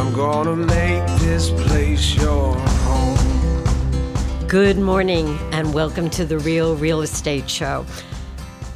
[0.00, 4.48] I'm gonna make this place your home.
[4.48, 7.84] Good morning and welcome to the Real Real Estate Show.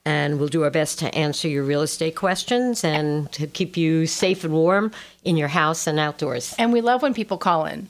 [0.04, 4.06] And we'll do our best to answer your real estate questions and to keep you
[4.06, 4.92] safe and warm
[5.24, 6.54] in your house and outdoors.
[6.56, 7.88] And we love when people call in,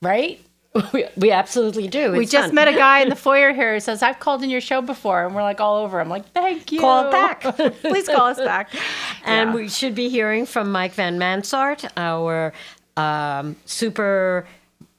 [0.00, 0.40] right?
[0.92, 2.12] We, we absolutely do.
[2.12, 2.54] we It's just fun.
[2.54, 5.26] met a guy in the foyer here who says, I've called in your show before.
[5.26, 6.00] And we're like all over.
[6.00, 6.78] I'm like, thank you.
[6.80, 7.42] Call it back.
[7.82, 8.70] Please call us back.
[9.24, 9.54] And Yeah.
[9.56, 12.52] we should be hearing from Mike Van Mansart, our
[12.96, 14.46] um, super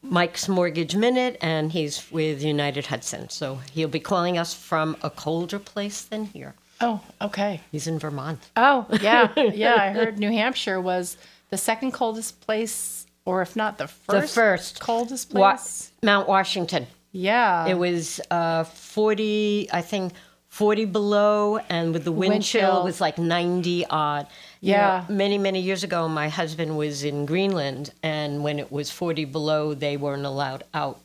[0.03, 3.30] Mike's Mortgage Minute, and he's with United Hudson.
[3.30, 6.53] So he'll be calling us from a colder place than here.
[6.81, 7.61] Oh, okay.
[7.72, 8.39] He's in Vermont.
[8.58, 9.31] Oh, yeah.
[9.53, 9.75] Yeah.
[9.75, 11.16] I heard New Hampshire was
[11.50, 14.80] the second coldest place, or if not the first, the first.
[14.80, 15.91] coldest Wa- place.
[16.03, 16.88] Mount Washington.
[17.11, 17.67] yeah.
[17.67, 20.13] It was uh, 40, I think,
[20.47, 22.81] 40 below, and with the wind, Wind chill, chill.
[22.81, 24.28] it was like 90 odd.
[24.59, 25.05] You Yeah.
[25.08, 29.25] know, many, many years ago, my husband was in Greenland, and when it was 40
[29.25, 31.00] below, they weren't allowed out.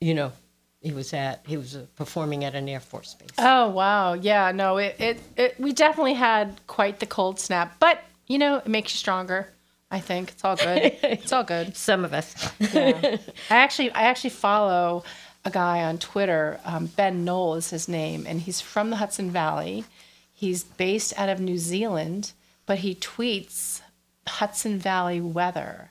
[0.00, 0.32] You know,
[0.80, 3.28] he was at, he was uh, performing at an Air Force base.
[3.38, 4.14] oh, wow.
[4.14, 4.50] Yeah.
[4.52, 8.66] No, it, it, it, we definitely had quite the cold snap, but, you know, it
[8.68, 9.48] makes you stronger.
[9.90, 10.96] I think it's all good.
[11.02, 11.76] it's all good.
[11.76, 12.52] Some of us.
[12.60, 13.18] I
[13.50, 15.04] actually, I actually follow
[15.44, 16.60] a guy on Twitter.
[16.64, 19.84] Um, ben Noll is his name, and he's from the Hudson Valley.
[20.32, 22.32] He's based out of New Zealand,
[22.66, 23.80] but he tweets
[24.26, 25.90] Hudson Valley weather,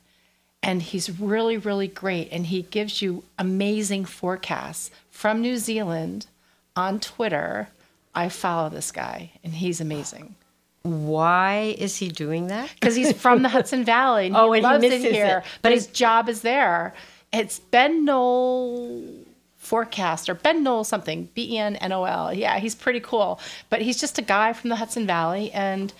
[0.63, 2.29] and he's really, really great.
[2.31, 6.27] And he gives you amazing forecasts from New Zealand
[6.75, 7.69] on Twitter.
[8.15, 10.35] I follow this guy, and he's amazing
[10.83, 12.69] Why is he doing that?
[12.73, 15.39] because he's from the Hudson Valley and Oh, he and he loves misses it here,
[15.39, 15.43] it.
[15.61, 16.93] but But his job is there.
[17.33, 19.03] It's Ben Noll
[19.57, 22.33] forecast or Ben Noll something B E N N O L.
[22.33, 23.39] Yeah, he's pretty cool,
[23.69, 25.93] but he's just a guy from the Hudson Valley and.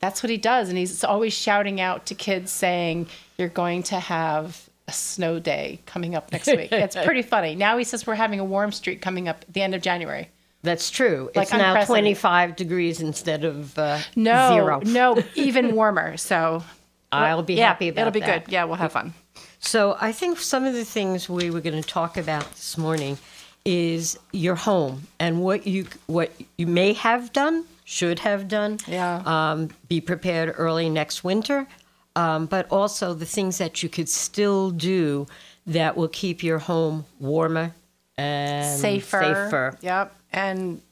[0.00, 3.98] That's what he does, and he's always shouting out to kids saying, "You're going to
[3.98, 7.56] have a snow day coming up next week." It's pretty funny.
[7.56, 10.28] Now he says we're having a warm streak coming up at the end of January.
[10.68, 11.30] That's true.
[11.34, 14.80] Like it's now 25 degrees instead of uh, No, zero.
[14.84, 16.16] no, even warmer.
[16.18, 16.62] So
[17.12, 18.00] I'll be yeah, happy about that.
[18.02, 18.44] it'll be that.
[18.44, 18.52] good.
[18.52, 19.14] Yeah, we'll have fun.
[19.60, 23.16] So I think some of the things we were going to talk about this morning
[23.64, 28.78] is your home and what you what you may have done, should have done.
[28.86, 29.22] Yeah.
[29.24, 31.66] Um, be prepared early next winter,
[32.14, 35.26] um, but also the things that you could still do
[35.66, 37.74] that will keep your home warmer
[38.16, 39.20] and safer.
[39.20, 39.78] safer.
[39.80, 40.82] Yep, and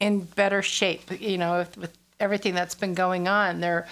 [0.00, 1.20] in better shape.
[1.20, 3.86] You know, with, with everything that's been going on, there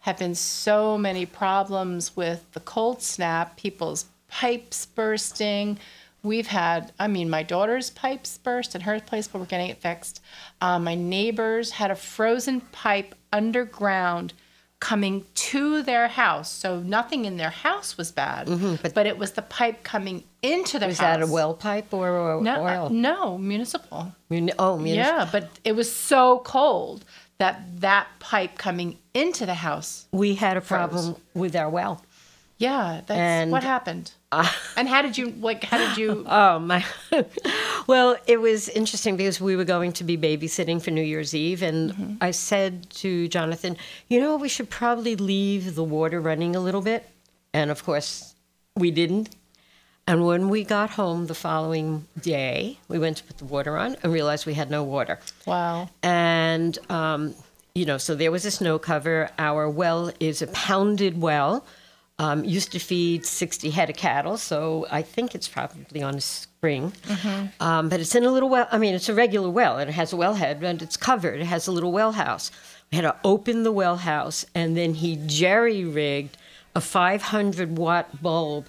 [0.00, 3.56] have been so many problems with the cold snap.
[3.56, 5.78] People's pipes bursting.
[6.22, 9.78] We've had, I mean, my daughter's pipes burst in her place, but we're getting it
[9.78, 10.20] fixed.
[10.60, 14.32] Um, my neighbors had a frozen pipe underground
[14.80, 16.50] coming to their house.
[16.50, 18.48] So nothing in their house was bad,
[18.94, 21.18] but, it was the pipe coming into their Was house.
[21.18, 22.90] that a well pipe or, or No, uh, oil?
[22.90, 24.12] no, municipal.
[24.30, 25.18] Muni- oh, municipal.
[25.18, 27.04] Yeah, but it was so cold
[27.38, 30.06] that that pipe coming into the house.
[30.12, 32.02] We had a problem with our well.
[32.58, 34.12] Yeah, that's And- what happened.
[34.76, 35.64] and how did you like?
[35.64, 36.24] How did you?
[36.28, 36.84] Oh my!
[37.86, 41.62] well, it was interesting because we were going to be babysitting for New Year's Eve,
[41.62, 43.76] and I said to Jonathan,
[44.08, 47.08] "You know, we should probably leave the water running a little bit."
[47.54, 48.34] And of course,
[48.76, 49.30] we didn't.
[50.08, 53.94] And when we got home the following day, we went to put the water on
[54.02, 55.18] and realized we had no water.
[55.44, 55.90] wow.
[56.02, 57.34] And, um,
[57.74, 59.28] you know, so there was a snow cover.
[59.38, 61.62] Our well is a pounded well.
[62.18, 66.20] Um, used to feed 60 head of cattle, so I think it's probably on a
[66.22, 66.92] spring.
[67.60, 68.66] Um, but it's in a little well.
[68.72, 71.38] I mean, it's a regular well, and it has a well head and it's covered.
[71.38, 72.50] It has a little well house.
[72.90, 76.38] We had to open the well house, and then he jerry rigged
[76.74, 78.66] a 500 watt bulb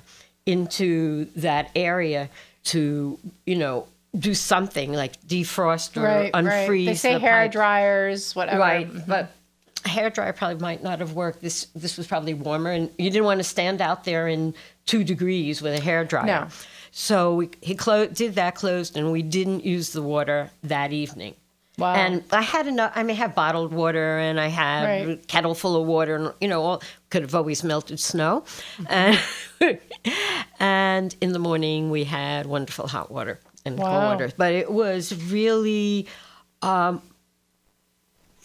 [0.51, 2.30] into that area
[2.66, 3.88] to, you know,
[4.18, 6.68] do something like defrost or Right, unfreeze.
[6.68, 6.86] right.
[6.86, 8.60] They say the hair dryers, whatever.
[8.60, 9.10] Right, mm-hmm.
[9.10, 9.31] but
[9.86, 11.42] hair dryer probably might not have worked.
[11.42, 14.54] This this was probably warmer, and you didn't want to stand out there in
[14.86, 16.25] two degrees with a hair dryer.
[16.25, 16.48] No.
[16.92, 21.36] So we, he clo- did that closed, and we didn't use the water that evening.
[21.80, 21.94] Wow.
[21.96, 22.92] And I had enough.
[22.96, 25.10] I mean, I had bottled water, and I had Right.
[25.10, 28.44] a kettle full of water, and you know, all, could have always melted snow.
[28.88, 29.20] And
[30.60, 34.31] and in the morning, we had wonderful hot water and cold water.
[34.38, 36.08] But it was really.
[36.62, 37.02] Um,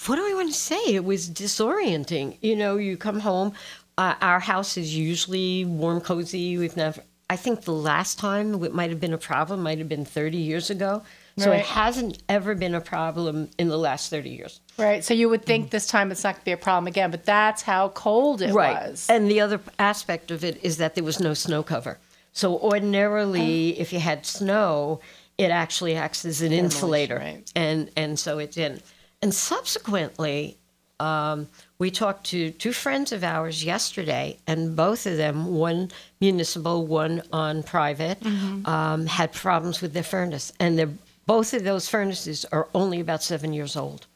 [0.06, 0.94] what do I want to say?
[0.94, 2.36] It was disorienting.
[2.42, 3.54] You know, you come home.
[3.96, 6.58] Uh, our house is usually warm, cozy.
[6.58, 7.02] We've never.
[7.30, 10.36] I think the last time it might have been a problem might have been 30
[10.36, 11.02] years ago.
[11.36, 11.60] So Right.
[11.60, 14.60] it hasn't ever been a problem in the last 30 years.
[14.78, 15.04] Right.
[15.04, 17.24] So you would think this time it's not going to be a problem again, but
[17.24, 19.06] that's how cold it was.
[19.10, 21.98] And the other aspect of it is that there was no snow cover.
[22.32, 25.00] So ordinarily, if you had snow,
[25.38, 27.50] it actually acts as an insulator, right.
[27.56, 28.82] and and so it didn't.
[29.22, 30.58] And subsequently,
[31.00, 31.48] um,
[31.78, 35.90] we talked to two friends of ours yesterday, and both of them, one
[36.20, 38.24] municipal, one on private,
[38.66, 40.90] um, had problems with their furnace, and they're
[41.26, 44.06] both of those furnaces are only about seven years old.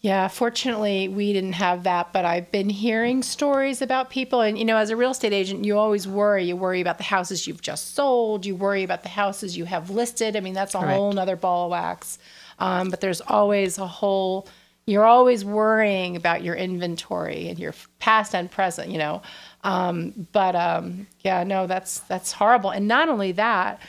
[0.00, 4.40] Yeah, fortunately, we didn't have that, but I've been hearing stories about people.
[4.40, 6.42] And, you know, as a real estate agent, you always worry.
[6.44, 9.90] You worry about the houses you've just sold, you worry about the houses you have
[9.90, 10.34] listed.
[10.34, 10.96] I mean, that's a Correct.
[10.96, 12.18] whole nother ball of wax.
[12.58, 14.48] Um, but there's always a whole,
[14.86, 19.22] you're always worrying about your inventory and your past and present, you know.
[19.62, 22.70] Um, but um, yeah, no, that's that's horrible.
[22.70, 23.80] And not only that,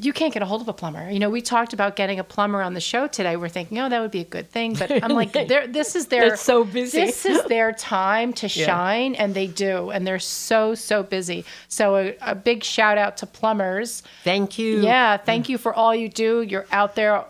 [0.00, 1.10] you can't get a hold of a plumber.
[1.10, 3.36] You know, we talked about getting a plumber on the show today.
[3.36, 5.32] We're thinking, oh, that would be a good thing, but I'm like,
[5.72, 7.00] this is their They're so busy.
[7.00, 11.44] This is their time to shine, and they do, and they're so so busy.
[11.66, 14.02] So a, a big shout out to plumbers.
[14.22, 14.80] Thank you.
[14.80, 16.42] Yeah, thank you for all you do.
[16.42, 17.24] You're out there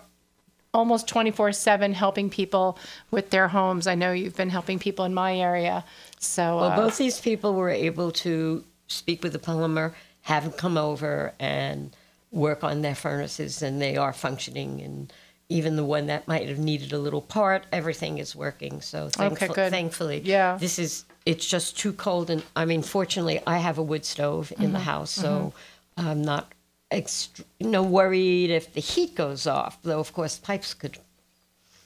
[0.74, 2.78] almost 24 7 helping people
[3.10, 3.86] with their homes.
[3.86, 5.84] I know you've been helping people in my area.
[6.20, 10.52] So Well, uh, both these people were able to speak with the plumber, have him
[10.52, 11.96] come over and
[12.30, 14.80] work on their furnaces, and they are functioning.
[14.82, 15.12] And
[15.48, 18.80] even the one that might have needed a little part, everything is working.
[18.80, 19.70] So thankful, good.
[19.70, 20.56] thankfully, Yeah.
[20.58, 21.04] this is.
[21.26, 24.72] It's just too cold, and I mean, fortunately, I have a wood stove in Mm-hmm.
[24.72, 25.52] the house, so
[25.96, 26.52] I'm not.
[26.90, 29.78] Ext- you know, worried if the heat goes off.
[29.82, 30.96] Though, of course, pipes could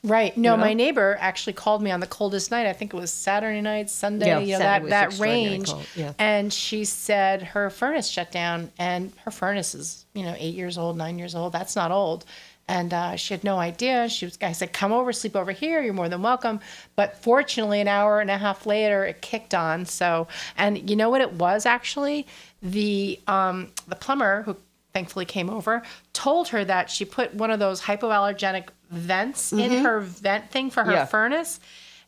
[0.05, 0.37] Right.
[0.37, 0.65] No, You know?
[0.65, 2.67] my neighbor actually called me on the coldest night.
[2.67, 5.71] I think it was Saturday night, Sunday, Yeah, you know, Saturday that, that range.
[5.95, 6.13] yeah.
[6.19, 10.77] And she said her furnace shut down and her furnace is, you know, eight years
[10.77, 11.53] old, nine years old.
[11.53, 12.25] That's not old.
[12.69, 14.09] And uh, she had no idea.
[14.09, 15.81] She was, I said, come over, sleep over here.
[15.83, 16.61] You're more than welcome.
[16.97, 19.85] But fortunately, an hour and a half later, it kicked on.
[19.87, 20.27] So,
[20.57, 22.27] and you know what it was actually?
[22.63, 24.57] The, um, the plumber who
[24.93, 30.01] thankfully came over told her that she put one of those hypoallergenic vents in her
[30.01, 31.05] vent thing for her Yeah.
[31.07, 31.61] furnace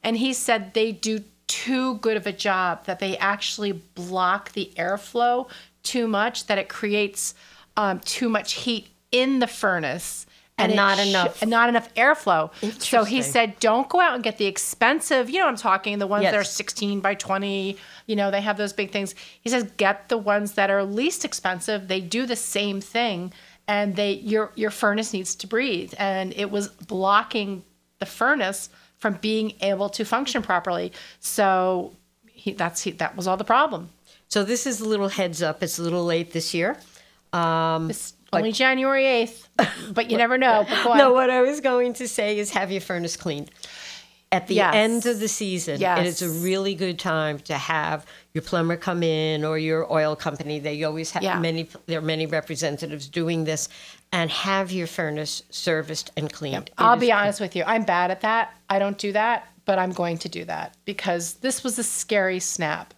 [0.02, 4.70] and he said they do too good of a job that they actually block the
[4.76, 5.48] airflow
[5.82, 7.34] too much that it creates
[7.76, 10.26] um, too much heat in the furnace
[10.56, 12.50] And it not enough- and not enough airflow.
[12.80, 15.98] So he said don't go out and get the expensive you know what i'm talking
[15.98, 19.14] the ones that are 16 by 20 you know they have those big things.
[19.40, 23.32] He says get the ones that are least expensive they do the same thing
[23.66, 25.92] and they your your furnace needs to breathe.
[25.98, 27.64] And it was blocking
[27.98, 28.68] the furnace
[28.98, 30.92] from being able to function properly.
[31.20, 31.94] So
[32.26, 33.88] he, that's he, that was all the problem.
[34.28, 35.62] So this is a little heads up.
[35.62, 36.76] It's a little late this year.
[37.32, 39.46] Um, it's only january 8th
[39.94, 40.98] but you never know but go on.
[40.98, 43.50] no, what I was going to say is have your furnace cleaned.
[44.32, 44.74] At the Yes.
[44.74, 49.04] end of the season, it is a really good time to have your plumber come
[49.04, 50.58] in or your oil company.
[50.58, 51.38] They always have Yeah.
[51.38, 51.68] many.
[51.86, 53.68] There are many representatives doing this,
[54.10, 56.68] and have your furnace serviced and cleaned.
[56.78, 57.62] I'll be honest with you.
[57.64, 58.52] I'm bad at that.
[58.68, 62.40] I don't do that, but I'm going to do that because this was a scary
[62.40, 62.92] snap.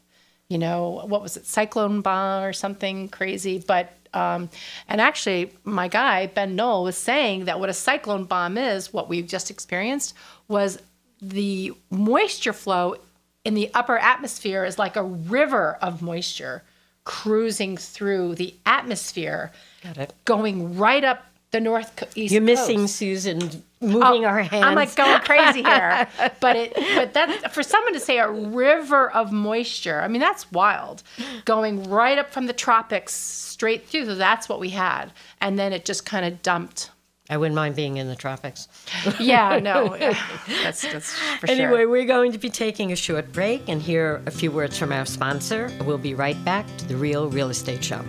[0.49, 3.63] You know, what was it, cyclone bomb or something crazy?
[3.67, 4.49] But um,
[4.89, 9.09] and actually, my guy Ben Noll was saying that what a cyclone bomb is, what
[9.09, 10.15] we've just experienced,
[10.49, 10.79] was
[11.21, 12.97] the moisture flow
[13.45, 16.63] in the upper atmosphere is like a river of moisture
[17.05, 20.13] cruising through the atmosphere, Got it.
[20.25, 22.97] going right up the north co- You're missing coast.
[22.97, 24.65] Susan moving Oh, our hands.
[24.65, 26.09] I'm like going crazy here.
[26.41, 30.51] but it but that for someone to say a river of moisture, I mean that's
[30.53, 31.03] wild.
[31.45, 34.07] Going right up from the tropics straight through.
[34.07, 35.13] So that's what we had.
[35.41, 36.91] And then it just kind of dumped.
[37.29, 38.69] I wouldn't mind being in the tropics.
[39.19, 39.97] Yeah, no.
[40.63, 41.89] that's that's for Anyway, sure.
[41.89, 45.07] we're going to be taking a short break and hear a few words from our
[45.07, 45.71] sponsor.
[45.85, 48.01] We'll be right back to the Real Real Estate Show.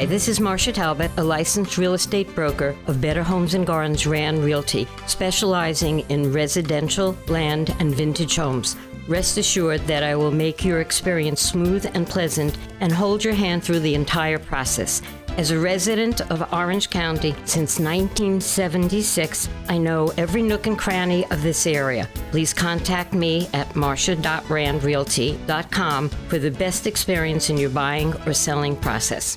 [0.00, 4.06] Hi, this is Marsha Talbot, a licensed real estate broker of Better Homes and Gardens
[4.06, 8.78] Rand Realty, specializing in residential, land, and vintage homes.
[9.08, 13.62] Rest assured that I will make your experience smooth and pleasant and hold your hand
[13.62, 15.02] through the entire process.
[15.36, 21.42] As a resident of Orange County since 1976, I know every nook and cranny of
[21.42, 22.08] this area.
[22.30, 29.36] Please contact me at marsha.randrealty.com for the best experience in your buying or selling process.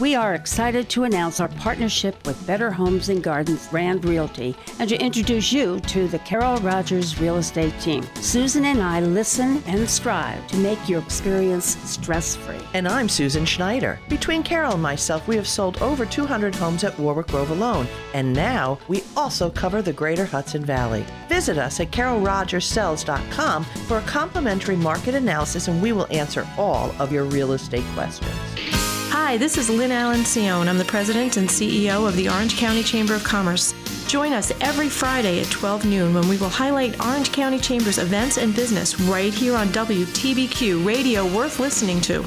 [0.00, 4.88] We are excited to announce our partnership with Better Homes and Gardens Rand Realty and
[4.88, 8.02] to introduce you to the Carol Rogers real estate team.
[8.16, 12.58] Susan and I listen and strive to make your experience stress free.
[12.74, 14.00] And I'm Susan Schneider.
[14.08, 18.32] Between Carol and myself, we have sold over 200 homes at Warwick Grove alone, and
[18.32, 21.06] now we also cover the greater Hudson Valley.
[21.28, 27.12] Visit us at carolrogerssells.com for a complimentary market analysis, and we will answer all of
[27.12, 28.93] your real estate questions.
[29.16, 30.66] Hi, this is Lynn Allen Cione.
[30.66, 33.72] I'm the president and CEO of the Orange County Chamber of Commerce.
[34.08, 38.38] Join us every Friday at 12 noon when we will highlight Orange County Chamber's events
[38.38, 42.24] and business right here on WTBQ, radio worth listening to.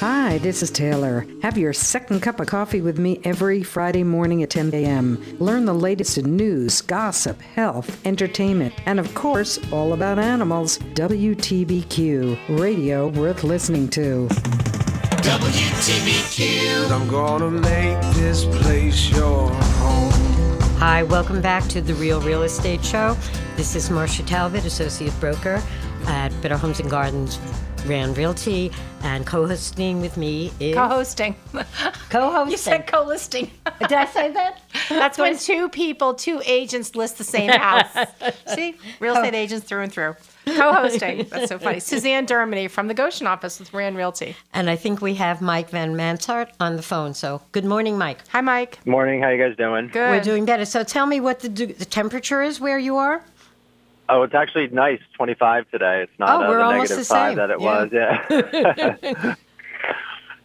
[0.00, 1.26] Hi, this is Taylor.
[1.40, 5.38] Have your second cup of coffee with me every Friday morning at 10 a.m.
[5.38, 10.76] Learn the latest in news, gossip, health, entertainment, and of course, all about animals.
[10.76, 14.28] WTBQ, radio worth listening to.
[15.24, 20.10] I'm gonna make this place your home.
[20.78, 23.16] Hi, welcome back to the Real Real Estate Show.
[23.56, 25.62] This is Marsha Talbot, Associate Broker
[26.06, 27.38] at Better Homes and Gardens
[27.86, 31.36] Rand Realty, and co-hosting with me is Co-hosting.
[32.10, 32.50] co-hosting.
[32.50, 33.50] You said co-listing.
[33.78, 34.61] Did I say that?
[34.88, 37.90] That's when two people, two agents list the same house.
[38.54, 40.16] See, real estate agents through and through.
[40.46, 41.26] Co-hosting.
[41.30, 41.78] That's so funny.
[41.80, 44.34] Susanne Dermigny from the Goshen office with Rand Realty.
[44.52, 47.14] And I think we have Mike Van Mansart on the phone.
[47.14, 48.26] So good morning, Mike.
[48.28, 48.84] Hi, Mike.
[48.86, 49.22] Morning.
[49.22, 49.88] How you guys doing?
[49.88, 50.10] Good.
[50.10, 50.64] We're doing better.
[50.64, 53.22] So tell me what the the temperature is where you are.
[54.08, 54.98] Oh, it's actually nice.
[55.14, 56.02] 25 today.
[56.02, 57.36] It's not Oh, uh, we're the almost negative the five same.
[57.36, 58.26] that it Yeah.
[58.28, 59.02] was.
[59.14, 59.34] Yeah.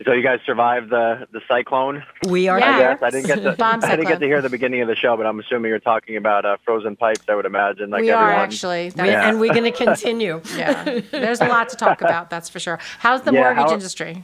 [0.06, 2.04] so you guys survived the the cyclone.
[2.28, 2.66] We are Yeah.
[2.70, 2.94] I here.
[2.94, 4.96] guess I didn't get to Bomb I didn't get to hear the beginning of the
[4.96, 7.22] show, but I'm assuming you're talking about uh, frozen pipes.
[7.28, 7.90] I would imagine.
[7.90, 8.86] Like we are actually.
[8.86, 10.42] We- That's- And we're going to continue.
[10.56, 11.02] yeah.
[11.12, 12.30] There's a lot to talk about.
[12.30, 12.80] That's for sure.
[13.00, 14.24] How's the Yeah, mortgage how- industry?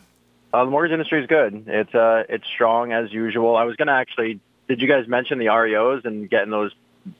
[0.54, 1.64] Uh, the mortgage industry is good.
[1.68, 3.56] It's uh it's strong as usual.
[3.56, 4.40] I was gonna actually.
[4.68, 6.72] Did you guys mention the REOs and getting those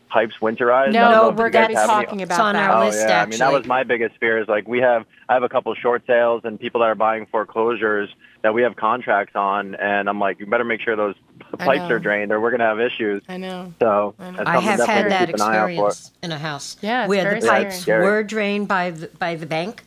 [0.10, 0.94] pipes winterized?
[0.94, 2.70] No, we're you going to be have any- talking It's about on that.
[2.70, 4.38] our Oh list, yeah, I mean that was my biggest fear.
[4.42, 7.26] Is like we have I have a couple short sales and people that are buying
[7.28, 8.10] foreclosures
[8.44, 11.16] that we have contracts on, and I'm like, you better make sure those
[11.58, 13.24] pipes are drained, or we're gonna have issues.
[13.30, 13.74] I know.
[13.80, 14.44] So I know.
[14.46, 15.88] I have had that keep an eye out for.
[15.88, 18.04] experience in a house Yeah, where the pipes scary.
[18.06, 19.84] were drained by the by the bank,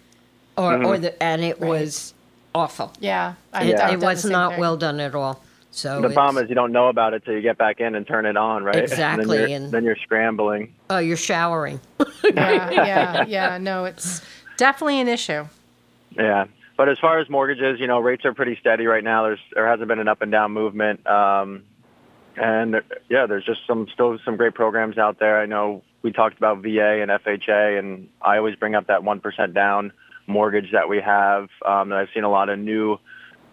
[0.56, 0.86] or Mm-hmm.
[0.86, 2.14] or the and it was
[2.54, 2.92] awful.
[3.00, 3.34] Yeah.
[3.52, 4.60] I've It, done- it was not thing.
[4.60, 5.42] well done at all.
[5.76, 8.06] So The problem is you don't know about it till you get back in and
[8.06, 8.76] turn it on, right?
[8.76, 10.74] Exactly, And then you're, and- then you're scrambling.
[10.88, 11.80] oh, you're showering.
[12.24, 13.58] Yeah, yeah, yeah.
[13.58, 14.20] No, it's
[14.56, 15.46] definitely an issue.
[16.18, 16.46] Yeah.
[16.76, 19.22] But as far as mortgages, you know, rates are pretty steady right now.
[19.24, 21.06] There's there hasn't been an up and down movement.
[21.06, 21.62] Um,
[22.36, 25.40] and there- yeah, there's just some still some great programs out there.
[25.40, 29.20] I know we talked about VA and FHA, and I always bring up that one
[29.20, 29.92] percent down
[30.26, 32.98] mortgage that we have um, that I've seen a lot of new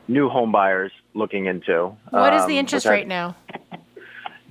[0.08, 1.96] new home buyers looking into.
[2.10, 3.36] What is um, the interest which I- rate now?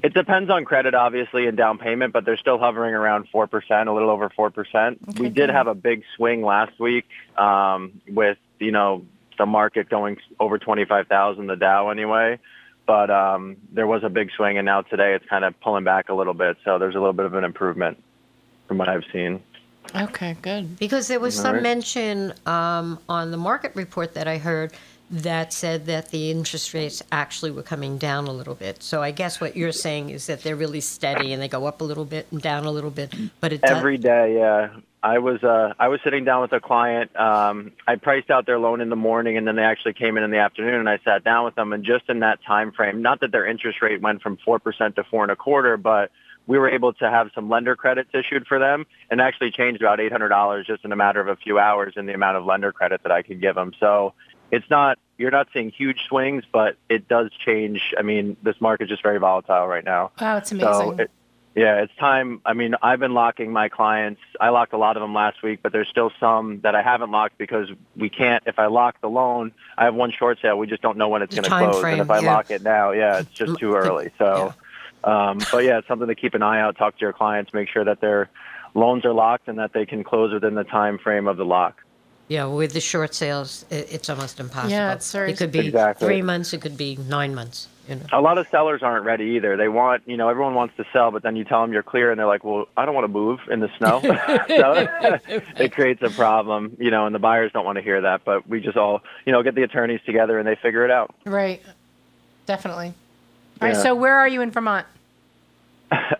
[0.02, 3.92] It depends on credit, obviously, and down payment, but they're still hovering around 4%, a
[3.92, 5.18] little over 4%.
[5.18, 7.04] we did have a big swing last week
[7.38, 9.04] um, with, you know,
[9.38, 12.40] the market going over 25,000, the Dow anyway.
[12.84, 16.08] But um, there was a big swing, and now today it's kind of pulling back
[16.08, 16.56] a little bit.
[16.64, 18.02] So there's a little bit of an improvement
[18.66, 19.40] from what I've seen.
[19.94, 20.78] Okay, good.
[20.78, 21.62] Because there was some right.
[21.62, 24.72] mention um, on the market report that I heard
[25.12, 28.82] that said that the interest rates actually were coming down a little bit.
[28.82, 31.82] So I guess what you're saying is that they're really steady and they go up
[31.82, 34.70] a little bit and down a little bit, but it does- Every day, yeah.
[35.04, 37.14] I was uh, I was sitting down with a client.
[37.18, 40.22] Um, I priced out their loan in the morning, and then they actually came in
[40.22, 41.72] in the afternoon, and I sat down with them.
[41.72, 44.94] And just in that time frame, not that their interest rate went from four percent
[44.96, 46.12] to four and a quarter, but
[46.46, 49.98] we were able to have some lender credits issued for them, and actually changed about
[49.98, 52.44] eight hundred dollars just in a matter of a few hours in the amount of
[52.44, 53.72] lender credit that I could give them.
[53.80, 54.14] So
[54.52, 57.94] it's not you're not seeing huge swings, but it does change.
[57.98, 60.12] I mean, this market's just very volatile right now.
[60.20, 61.00] Wow, it's So amazing.
[61.00, 61.10] it,
[61.54, 62.40] Yeah, it's time.
[62.44, 64.20] I mean, I've been locking my clients.
[64.40, 67.10] I locked a lot of them last week, but there's still some that I haven't
[67.10, 68.42] locked because we can't.
[68.46, 70.58] If I lock the loan, I have one short sale.
[70.58, 71.80] We just don't know when it's going to time close.
[71.80, 72.32] frame, and if I yeah.
[72.32, 74.10] lock it now, yeah, it's just too early.
[74.18, 74.54] So,
[75.04, 76.76] um, but yeah, it's something to keep an eye out.
[76.78, 77.52] Talk to your clients.
[77.52, 78.28] Make sure that their
[78.74, 81.82] loans are locked and that they can close within the time frame of the lock.
[82.28, 84.70] Yeah, with the short sales, it, it's almost impossible.
[84.70, 86.06] Yeah, it's very- It could be Exactly.
[86.06, 86.52] three months.
[86.54, 87.68] It could be nine months.
[87.88, 88.02] You know.
[88.12, 89.56] A lot of sellers aren't ready either.
[89.56, 92.12] They want, you know, everyone wants to sell, but then you tell them you're clear,
[92.12, 94.00] and they're like, "Well, I don't want to move in the snow."
[94.48, 94.88] so
[95.56, 98.24] it creates a problem, you know, and the buyers don't want to hear that.
[98.24, 101.12] But we just all, you know, get the attorneys together and they figure it out.
[101.26, 101.60] Right.
[102.46, 102.94] Definitely.
[103.60, 103.74] All right.
[103.74, 103.82] Yeah.
[103.82, 104.86] So where are you in Vermont?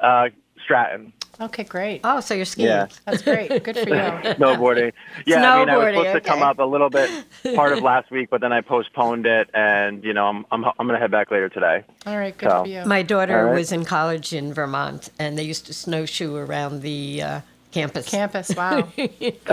[0.01, 0.29] Uh,
[0.65, 2.03] Stratton, Okay, great.
[2.05, 2.69] Oh, so you're skiing.
[2.69, 2.87] Yeah.
[3.07, 3.49] That's great.
[3.65, 3.95] Good for you.
[4.35, 4.93] snowboarding.
[5.27, 7.11] Yeah, I mean, I was Snowboarding, supposed to come up a little bit
[7.57, 10.87] part of last week, but then I postponed it, and you know, I'm I'm I'm
[10.87, 11.85] gonna head back later today.
[12.07, 12.37] All right.
[12.37, 12.85] Good So- for you.
[12.85, 13.55] My daughter All right.
[13.55, 17.41] was in college in Vermont, and they used to snowshoe around the uh,
[17.73, 18.09] campus.
[18.09, 18.55] Campus.
[18.55, 18.87] Wow.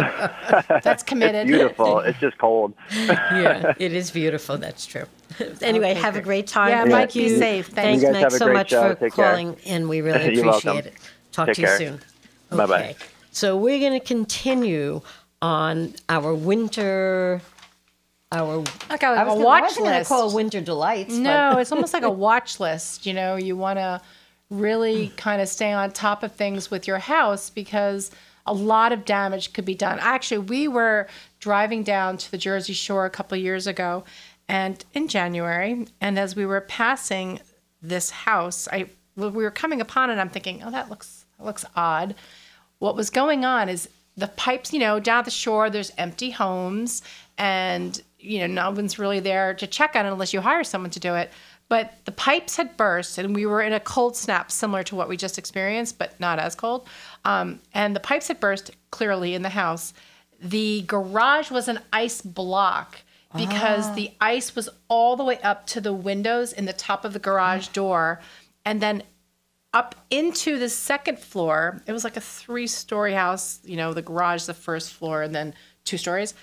[0.84, 1.48] That's committed.
[1.48, 2.00] Beautiful.
[2.00, 2.74] it's just cold.
[2.92, 4.58] yeah, it is beautiful.
[4.58, 5.06] That's true.
[5.62, 6.26] anyway, Okay, have a great.
[6.26, 6.70] great time.
[6.70, 7.38] Yeah, Thank Mike, be you.
[7.38, 7.68] safe.
[7.68, 8.02] Thanks.
[8.02, 8.90] Thanks, You guys Mike, so much show.
[8.90, 9.26] for Take care.
[9.30, 10.78] calling, and we really appreciate welcome.
[10.78, 10.94] it.
[11.40, 11.78] Talk Take to you care.
[11.78, 12.00] soon.
[12.58, 12.80] Bye-bye.
[12.92, 12.96] Okay.
[13.32, 15.02] So we're going to continue
[15.42, 17.42] on our winter.
[18.32, 20.10] Our Like a, I a was gonna, I wasn't gonna list.
[20.10, 21.14] call it winter delights.
[21.14, 23.06] No, but- it's almost like a watch list.
[23.06, 24.02] You know, you want to
[24.52, 28.12] really kind of stay on top of things with your house because
[28.46, 29.98] a lot of damage could be done.
[30.02, 31.08] Actually, we were
[31.40, 34.04] driving down to the Jersey Shore a couple of years ago,
[34.48, 37.40] and in January, and as we were passing
[37.82, 40.16] this house, I we were coming upon it.
[40.18, 42.16] I'm thinking, oh, that looks that looks odd.
[42.78, 46.30] What was going on is the pipes, you know, down at the shore, there's empty
[46.30, 47.02] homes,
[47.38, 50.92] and you know, no one's really there to check on it unless you hire someone
[50.92, 51.32] to do it.
[51.70, 55.08] But the pipes had burst, and we were in a cold snap similar to what
[55.08, 56.88] we just experienced, but not as cold.
[57.24, 59.94] Um, and the pipes had burst clearly in the house.
[60.42, 62.98] The garage was an ice block
[63.36, 67.14] because the ice was all the way up to the windows in the top of
[67.14, 68.20] the garage door.
[68.66, 69.04] And then
[69.74, 71.82] up into the second floor.
[71.86, 75.34] It was like a three story house, you know, the garage, the first floor, and
[75.34, 75.54] then
[75.86, 76.34] two stories.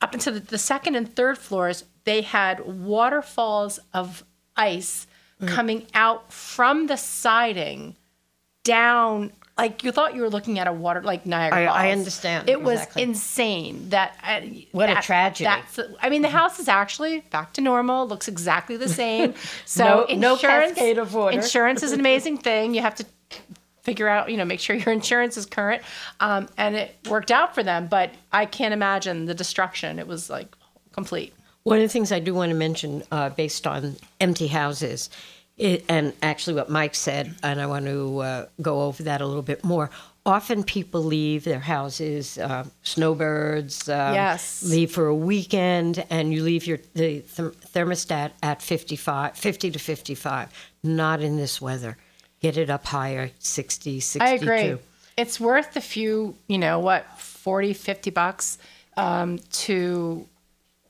[0.00, 4.24] Up into the, the second and third floors, they had waterfalls of
[4.56, 5.06] ice
[5.40, 5.48] mm.
[5.48, 7.96] coming out from the siding
[8.62, 9.32] down.
[9.56, 11.76] Like you thought you were looking at a water, like Niagara I- Falls.
[11.78, 13.02] I understand, It was exactly.
[13.04, 13.88] insane.
[13.90, 14.40] That uh,
[14.72, 15.44] What a tragedy.
[15.44, 18.08] That's, I mean, the house is actually back to normal.
[18.08, 19.34] Looks exactly the same.
[19.64, 21.36] So No- no insurance, water.
[21.36, 22.74] Insurance is an amazing thing.
[22.74, 23.06] You have to
[23.82, 25.82] figure out, you know, make sure your insurance is current.
[26.18, 30.00] Um, and it worked out for them, but I can't imagine the destruction.
[30.00, 30.48] It was like
[30.92, 31.32] complete.
[31.62, 35.10] One of the things I do want to mention, uh, based on empty houses,
[35.56, 39.26] it, and actually what Mike said, and I want to uh, go over that a
[39.26, 39.90] little bit more.
[40.26, 44.62] Often people leave their houses, uh, snowbirds, um, Yes.
[44.62, 49.78] leave for a weekend, and you leave your the therm- thermostat at 55, 50 to
[49.78, 50.48] 55.
[50.82, 51.96] Not in this weather.
[52.40, 54.24] Get it up higher, 60, 62.
[54.24, 54.78] I agree.
[55.16, 58.58] It's worth a few, you know, what, 40, 50 bucks
[58.96, 60.26] um, to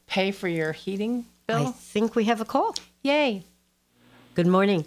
[0.06, 1.68] pay for your heating bill.
[1.68, 2.74] I think we have a call.
[3.02, 3.44] Yay.
[4.34, 4.84] Good morning.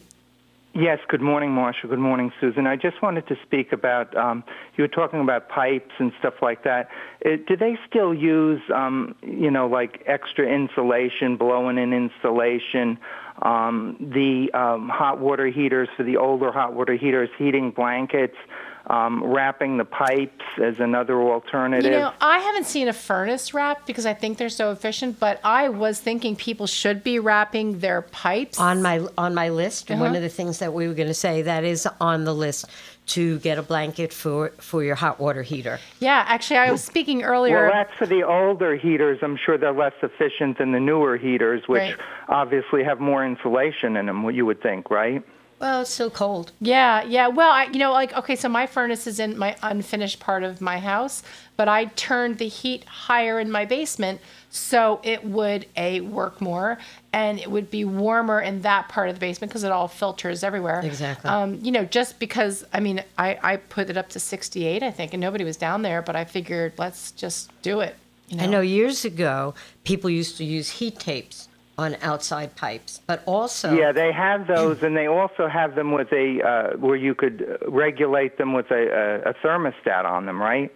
[0.73, 1.89] Yes, good morning, Marsha.
[1.89, 2.67] Good morning, Susan.
[2.67, 4.43] I just wanted to speak about, um,
[4.75, 6.89] you were talking about pipes and stuff like that.
[7.25, 12.99] Uh do they still use, um, you know, like extra insulation, blowing in insulation,
[13.41, 18.35] um, the um, hot water heaters for the older hot water heaters, heating blankets,
[18.89, 21.91] um, wrapping the pipes as another alternative?
[21.91, 25.39] You know, I haven't seen a furnace wrap because I think they're so efficient, but
[25.43, 28.59] I was thinking people should be wrapping their pipes.
[28.59, 29.89] on my on my list.
[29.89, 30.15] One Uh-huh.
[30.15, 32.65] of the things that we were going to say that is on the list
[33.07, 35.79] to get a blanket for for your hot water heater.
[35.99, 37.63] yeah, actually, I was speaking earlier.
[37.63, 39.19] Well, that's for the older heaters.
[39.21, 41.95] I'm sure they're less efficient than the newer heaters, which Right.
[42.29, 44.23] obviously have more insulation in them.
[44.23, 45.23] What you would think, right?
[45.59, 46.51] Well, it's still cold.
[46.59, 47.27] Yeah, yeah.
[47.27, 50.61] Well, I, you know, like okay, so my furnace is in my unfinished part of
[50.61, 51.23] my house,
[51.55, 56.77] but I turned the heat higher in my basement so it would a work more
[57.11, 60.43] and it would be warmer in that part of the basement because it all filters
[60.43, 60.81] everywhere.
[60.81, 61.29] Exactly.
[61.29, 64.91] Um, you know, just because I mean, I I put it up to 68, I
[64.91, 67.95] think, and nobody was down there, but I figured let's just do it.
[68.29, 68.43] You know?
[68.43, 73.73] I know years ago people used to use heat tapes on outside pipes, but also
[73.73, 77.59] Yeah, they have those, and they also have them with a uh, where you could
[77.61, 80.73] uh, regulate them with a, a, a thermostat on them, right?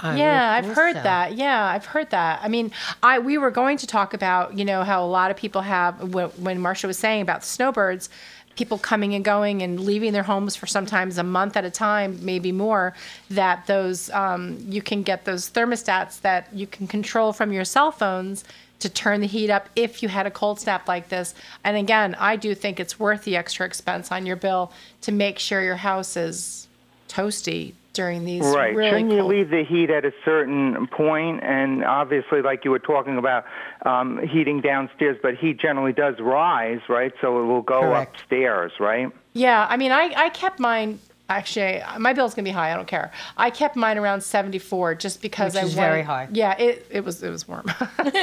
[0.00, 1.02] I yeah, I've heard so.
[1.02, 1.36] that.
[1.36, 2.40] Yeah, I've heard that.
[2.42, 2.70] I mean,
[3.02, 6.14] I we were going to talk about you know how a lot of people have
[6.14, 8.08] when, when Marsha was saying about the snowbirds.
[8.56, 12.18] people coming and going and leaving their homes for sometimes a month at a time,
[12.22, 12.94] maybe more,
[13.28, 17.92] that those um, you can get those thermostats that you can control from your cell
[17.92, 18.44] phones
[18.80, 21.34] to turn the heat up if you had a cold snap like this.
[21.64, 25.38] And again, I do think it's worth the extra expense on your bill to make
[25.38, 26.68] sure your house is
[27.08, 28.74] toasty during these Right.
[28.76, 29.30] really Shouldn't you cold.
[29.30, 31.42] leave the heat at a certain point?
[31.42, 33.46] And obviously, like you were talking about,
[33.86, 37.12] um, heating downstairs, but heat generally does rise, right?
[37.22, 38.16] So it will go Correct.
[38.20, 39.10] upstairs, right?
[39.32, 40.98] Yeah, I mean, I, I kept mine.
[41.28, 42.72] Actually, my bill's gonna be high.
[42.72, 43.10] I don't care.
[43.36, 46.28] I kept mine around 74 just because Which I is wanted, very high.
[46.30, 47.64] Yeah, it, it was it was warm,
[47.96, 48.14] but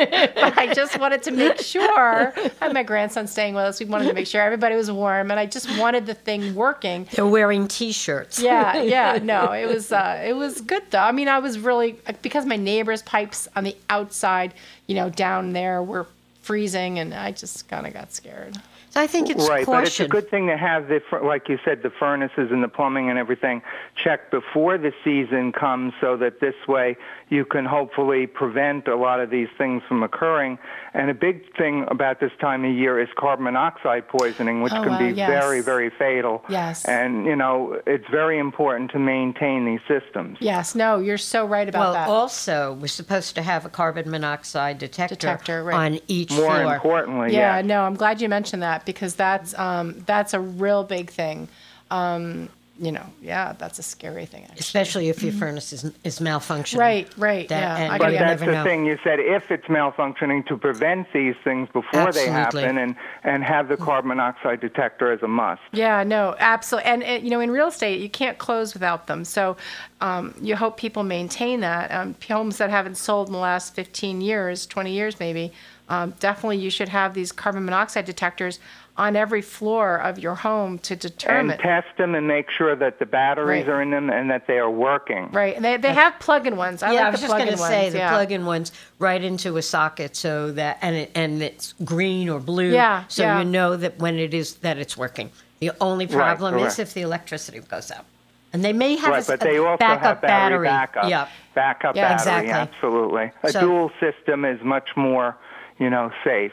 [0.58, 2.34] I just wanted to make sure.
[2.38, 3.80] I had my grandson staying with us.
[3.82, 7.06] We wanted to make sure everybody was warm, and I just wanted the thing working.
[7.12, 8.40] They're wearing T-shirts.
[8.40, 11.00] Yeah, yeah, no, it was uh, it was good though.
[11.00, 14.54] I mean, I was really because my neighbor's pipes on the outside,
[14.88, 16.08] you know, down there were
[16.42, 18.56] freezing, and I just kind of got scared.
[18.94, 21.58] So I think it's right, but it's a good thing to have the, like you
[21.66, 23.64] said, the furnaces and the plumbing and everything
[23.96, 26.96] checked before the season comes, so that this way
[27.34, 30.60] you can hopefully prevent a lot of these things from occurring.
[30.94, 34.84] And a big thing about this time of year is carbon monoxide poisoning, which Oh,
[34.84, 35.28] can wow, be yes.
[35.28, 36.44] very, very fatal.
[36.48, 36.86] Yes.
[36.86, 40.38] And you know, it's very important to maintain these systems.
[40.40, 42.08] Yes, no, you're so right about well, that.
[42.08, 45.94] also, we're supposed to have a carbon monoxide detector, Detector, right.
[45.94, 46.74] on each More floor.
[46.76, 47.62] importantly, yeah, yeah.
[47.64, 51.48] no, I'm glad you mentioned that because that's um, that's a real big thing.
[51.90, 54.44] Um, you know, yeah, that's a scary thing.
[54.44, 54.60] Actually.
[54.60, 56.80] especially if your furnace is, is malfunctioning.
[56.80, 58.64] Right, right, That- yeah, and But gotta you that's never the know.
[58.64, 59.20] thing you said.
[59.20, 64.10] If it's malfunctioning, to prevent these things before they happen, and and have the carbon
[64.10, 65.62] monoxide detector as a must.
[65.72, 66.90] Yeah, no, absolutely.
[66.90, 69.24] And, uh, you know, in real estate, you can't close without them.
[69.24, 69.56] So
[70.02, 71.92] um, you hope people maintain that.
[71.92, 75.54] Um, homes that haven't sold in the last 15 years, 20 years maybe,
[75.90, 78.60] um, definitely you should have these carbon monoxide detectors
[78.96, 81.52] on every floor of your home to determine.
[81.52, 83.74] and test them and make sure that the batteries Right.
[83.74, 85.30] are in them and that they are working.
[85.32, 86.84] right, and they, they have plug-in ones.
[86.84, 88.10] I yeah, like I was the just going to say the yeah.
[88.12, 92.72] plug-in ones right into a socket, so that and it, and it's green or blue.
[92.72, 93.40] Yeah, so yeah.
[93.40, 95.32] you know that when it is that it's working.
[95.60, 98.06] The only problem is if the electricity goes out,
[98.52, 100.68] and they may have a Right, s- but they also backup have battery, battery.
[100.68, 101.10] backup.
[101.10, 102.14] Yeah, Backup Yeah, battery,
[102.48, 102.52] exactly.
[102.54, 103.32] absolutely.
[103.44, 105.36] A So- dual system is much more,
[105.80, 106.52] you know, safe.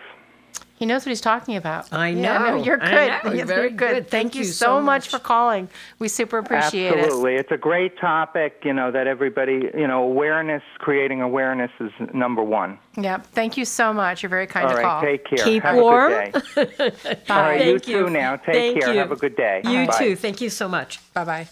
[0.80, 1.92] He knows what he's talking about.
[1.92, 2.62] I Yeah, know.
[2.64, 2.90] you're good.
[3.22, 3.32] know.
[3.34, 3.76] You're Very good.
[3.76, 4.08] good.
[4.10, 5.68] Thank, you so much for calling.
[5.98, 6.98] We super appreciate it.
[7.00, 7.34] Absolutely.
[7.34, 12.42] It's a great topic, you know, that everybody, you know, awareness, creating awareness is number
[12.42, 12.78] one.
[12.96, 14.22] Yeah, thank you so much.
[14.22, 15.02] You're very kind All to right, call.
[15.02, 15.44] take care.
[15.44, 16.12] Keep Have warm.
[16.14, 16.90] a good day.
[16.96, 17.16] Bye.
[17.28, 17.98] All right, you Thank you.
[18.06, 18.36] too now.
[18.36, 18.92] Take Thank care.
[18.94, 18.98] you.
[19.00, 19.60] Have a good day.
[19.64, 19.98] You Bye.
[19.98, 20.16] too.
[20.16, 20.98] Thank you so much.
[21.12, 21.48] Bye bye.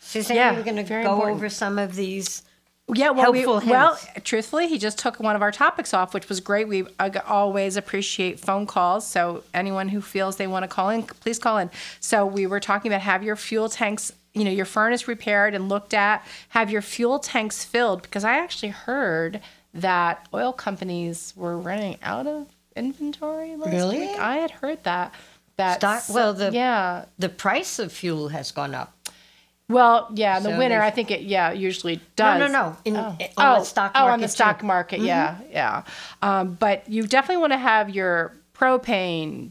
[0.00, 1.36] Susanne, Yeah, we're going to go important.
[1.36, 2.44] over some of these.
[2.94, 6.40] Yeah, well, we, well, truthfully, he just took one of our topics off, which was
[6.40, 6.68] great.
[6.68, 9.06] We uh, always appreciate phone calls.
[9.06, 11.70] So anyone who feels they want to call in, please call in.
[12.00, 15.68] So we were talking about have your fuel tanks, you know, your furnace repaired and
[15.68, 19.40] looked at, have your fuel tanks filled, because I actually heard
[19.74, 23.98] that oil companies were running out of inventory last Really?
[23.98, 24.18] week.
[24.18, 25.12] I had heard that.
[25.56, 28.94] That Stock- well, the- yeah, The price of fuel has gone up.
[29.68, 32.40] Well, yeah, in the So winter, they- I think it, yeah, usually does.
[32.40, 32.76] no, no.
[32.84, 33.00] In, oh.
[33.00, 34.12] on oh, the stock oh, market.
[34.12, 34.32] on the too.
[34.32, 35.82] stock market, yeah, yeah.
[36.22, 39.50] Um, but you definitely want to have your propane,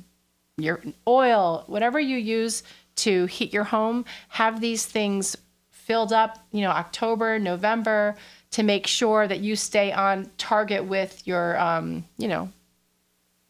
[0.57, 2.63] your oil, whatever you use
[2.97, 5.35] to heat your home, have these things
[5.69, 8.15] filled up, you know, October, November,
[8.51, 12.49] to make sure that you stay on target with your, um, you know,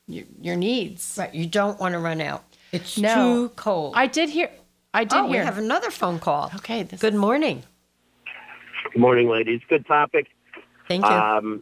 [0.07, 1.15] your, your needs.
[1.17, 1.33] Right.
[1.33, 2.43] You don't want to run out.
[2.71, 3.15] It's No.
[3.15, 3.93] too cold.
[3.95, 4.51] I did hear,
[4.97, 6.51] I did oh, we have another phone call.
[6.55, 7.61] Okay, this Good morning.
[8.91, 9.61] Good morning, ladies.
[9.69, 10.25] Good topic.
[10.87, 11.11] Thank you.
[11.11, 11.61] Um,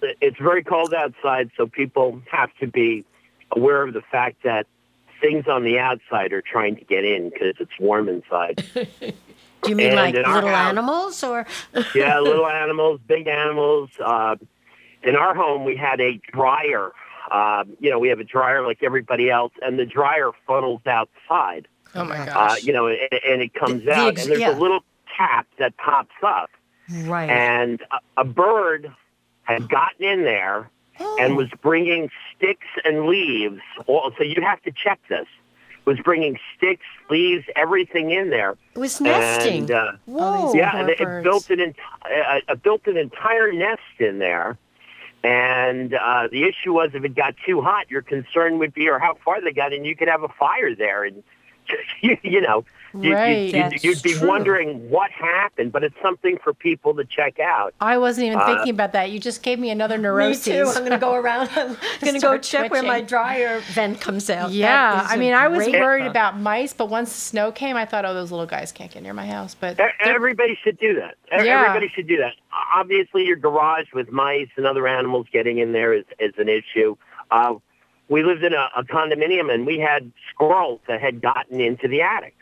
[0.00, 3.04] it's very cold outside, so people have to be
[3.50, 4.68] aware of the fact that
[5.20, 8.64] things on the outside are trying to get in because it's warm inside.
[8.74, 11.48] Do you mean and like little house- animals or?
[11.96, 13.90] yeah, little animals, big animals.
[13.98, 14.36] Uh,
[15.02, 16.92] in our home, we had a dryer.
[17.32, 21.66] Um, you know, we have a dryer like everybody else, and the dryer funnels outside.
[21.94, 22.62] Oh my Uh, gosh.
[22.64, 24.56] you know, and, and it comes The- the out, ex- and there's yeah.
[24.56, 24.80] a little
[25.16, 26.50] tap that pops up.
[27.04, 27.28] Right.
[27.28, 27.82] and
[28.16, 28.90] a, a bird
[29.42, 30.70] had gotten in there
[31.20, 33.60] and was bringing sticks and leaves.
[33.86, 35.26] All, so you have to check this.
[35.84, 38.56] Was bringing sticks, leaves, everything in there.
[38.74, 39.62] it was nesting.
[39.64, 41.74] And, uh, Oh, these yeah, and it, it built an enti-
[42.04, 44.56] uh, uh, built an entire nest in there.
[45.24, 48.98] And uh, the issue was, if it got too hot, your concern would be, or
[48.98, 51.22] how far they got, and you could have a fire there, and
[52.00, 52.64] you, you know.
[52.98, 53.46] You, Right.
[53.46, 54.26] you, That's you'd be true.
[54.26, 57.74] wondering what happened, but it's something for people to check out.
[57.82, 59.10] I wasn't even Uh, thinking about that.
[59.10, 60.46] You just gave me another neurosis.
[60.46, 60.64] Me too.
[60.68, 61.50] I'm going to go around.
[61.54, 64.52] I'm going to go Start check where my dryer vent comes out.
[64.52, 66.10] Yeah, I mean, I was worried thought.
[66.10, 69.02] about mice, but once the snow came, I thought, oh, those little guys can't get
[69.02, 69.54] near my house.
[69.54, 71.16] But Everybody should do that.
[71.30, 71.60] Yeah.
[71.66, 72.32] Everybody should do that.
[72.74, 76.96] Obviously, your garage with mice and other animals getting in there is, is an issue.
[77.30, 77.56] Uh,
[78.08, 82.00] we lived in a, a condominium, and we had squirrels that had gotten into the
[82.02, 82.34] attic,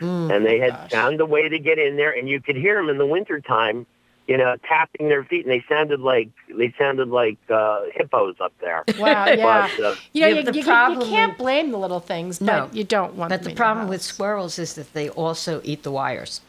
[0.00, 0.90] and they had gosh.
[0.90, 3.86] found a way to get in there, and you could hear them in the wintertime,
[4.26, 8.52] you know, tapping their feet, and they sounded like they sounded like uh, hippos up
[8.60, 8.84] there.
[8.98, 9.68] wow, yeah.
[9.76, 12.70] But, uh, you know, The- you, you, you can't blame the little things, but No.
[12.72, 13.28] you don't want.
[13.28, 16.40] But the in your problem with squirrels is that they also eat the wires.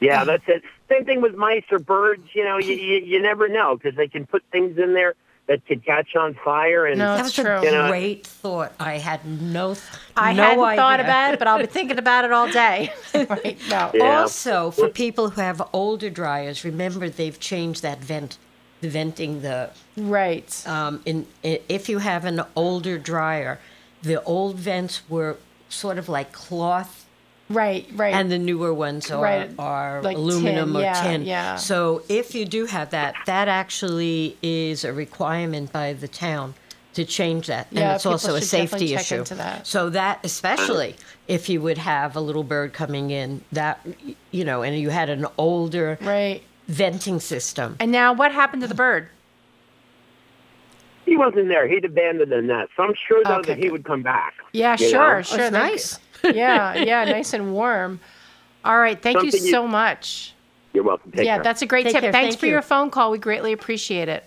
[0.00, 0.62] Yeah, that's it.
[0.88, 2.26] Same thing with mice or birds.
[2.32, 5.14] You know, you you, you never know because they can put things in there
[5.50, 6.86] that could catch on fire.
[6.86, 7.54] And No, That That's was true.
[7.56, 8.72] a You know- great thought.
[8.78, 9.84] I had no, th-
[10.16, 10.76] I no hadn't idea.
[10.80, 12.92] thought about it, but I'll be thinking about it all day.
[13.14, 13.58] right?
[13.68, 13.90] No.
[13.94, 14.20] Yeah.
[14.20, 18.38] Also, for people who have older dryers, remember they've changed that vent,
[18.80, 20.50] the venting the Right.
[20.68, 23.58] um, in, i if you have an older dryer,
[24.02, 25.36] the old vents were
[25.68, 27.06] sort of like cloth,
[27.50, 27.86] Right.
[27.94, 28.14] Right.
[28.14, 31.22] and the newer ones are Right, are like aluminum tin, or yeah, tin.
[31.24, 31.56] yeah.
[31.56, 36.54] So if you do have that, that actually is a requirement by the town
[36.94, 39.14] to change that, and Yeah, it's also a should definitely safety check issue.
[39.16, 39.66] into that.
[39.66, 40.94] So that, especially
[41.28, 43.84] if you would have a little bird coming in, that
[44.30, 46.42] you know, and you had an older right.
[46.68, 47.76] venting system.
[47.80, 49.08] And now, what happened to the bird?
[51.06, 51.66] he wasn't there.
[51.66, 52.70] He'd abandoned the nest.
[52.76, 54.34] So I'm sure though Okay, that he would come back.
[54.52, 55.22] Yeah, sure, know?
[55.22, 55.38] sure.
[55.38, 55.98] That's that- nice.
[56.24, 58.00] Yeah, yeah, nice and warm.
[58.64, 60.34] All right, thank you Something you- so much.
[60.72, 61.10] You're welcome.
[61.10, 61.42] Take yeah, care.
[61.44, 62.02] that's a great Take tip.
[62.02, 62.52] care, Thanks thank for you.
[62.52, 63.10] your phone call.
[63.10, 64.24] We greatly appreciate it.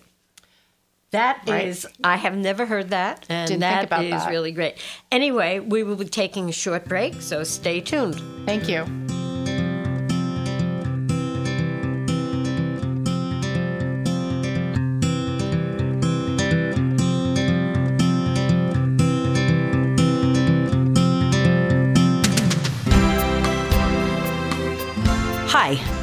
[1.12, 1.68] That Right.
[1.68, 4.30] is, I have never heard that, and Didn't think about is that.
[4.30, 4.76] really great.
[5.12, 8.20] Anyway, we will be taking a short break, so stay tuned.
[8.48, 8.84] Thank you.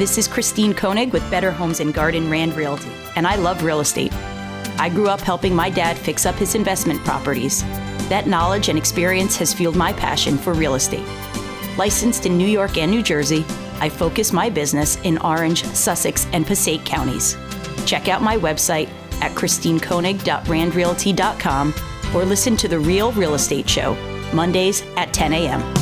[0.01, 3.81] This is Christine Koenig with Better Homes and Garden Rand Realty, and I love real
[3.81, 4.15] estate.
[4.79, 7.63] I grew up helping my dad fix up his investment properties.
[8.09, 11.07] That knowledge and experience has fueled my passion for real estate.
[11.77, 13.45] Licensed in New York and New Jersey,
[13.79, 17.37] I focus my business in Orange, Sussex, and Passaic counties.
[17.85, 18.89] Check out my website
[19.21, 21.75] at christinekoenig.randrealty.com
[22.15, 23.97] or listen to The Real Real Estate Show,
[24.33, 25.80] Mondays at 10 a.m.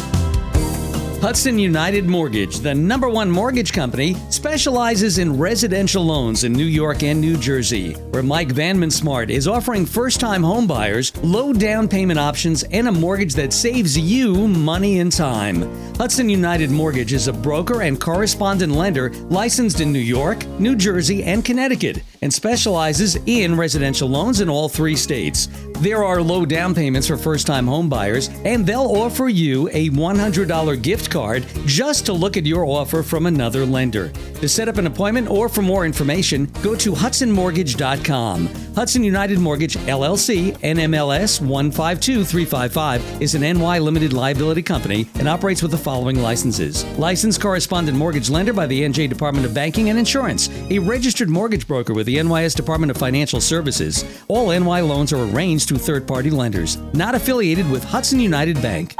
[1.20, 7.02] Hudson United Mortgage, the number one mortgage company, specializes in residential loans in New York
[7.02, 12.20] and New Jersey, where Mike Van Mansart is offering first time homebuyers low down payment
[12.20, 15.62] options and a mortgage that saves you money and time.
[15.96, 21.24] Hudson United Mortgage is a broker and correspondent lender licensed in New York, New Jersey,
[21.24, 25.48] and Connecticut, and specializes in residential loans in all three states.
[25.80, 30.82] There are low down payments for first time homebuyers, and they'll offer you a $100
[30.82, 34.08] gift card just to look at your offer from another lender.
[34.40, 38.48] To set up an appointment or for more information, go to hudsonmortgage.com.
[38.74, 45.70] Hudson United Mortgage LLC, NMLS 152355, is an NY limited liability company and operates with
[45.70, 50.50] the following licenses Licensed correspondent mortgage lender by the NJ Department of Banking and Insurance,
[50.70, 54.04] a registered mortgage broker with the NYS Department of Financial Services.
[54.26, 58.96] All NY loans are arranged through third party lenders, not affiliated with Hudson United Bank.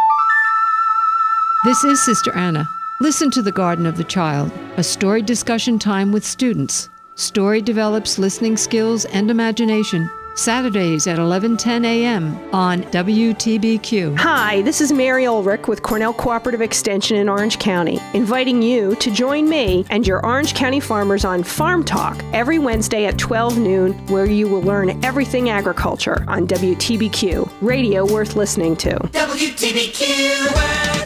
[1.65, 2.69] This is Sister Anna.
[3.01, 6.91] Listen to The Garden of the Child, a story discussion time with students.
[7.15, 10.09] Story develops listening skills and imagination.
[10.39, 12.39] Saturdays at 11:10 a.m.
[12.55, 14.17] on WTBQ.
[14.19, 19.11] Hi, this is Mary Ulrich with Cornell Cooperative Extension in Orange County, inviting you to
[19.11, 23.93] join me and your Orange County farmers on Farm Talk every Wednesday at 12 noon,
[24.07, 28.91] where you will learn everything agriculture on WTBQ, radio worth listening to.
[28.91, 30.98] WTBQ weather.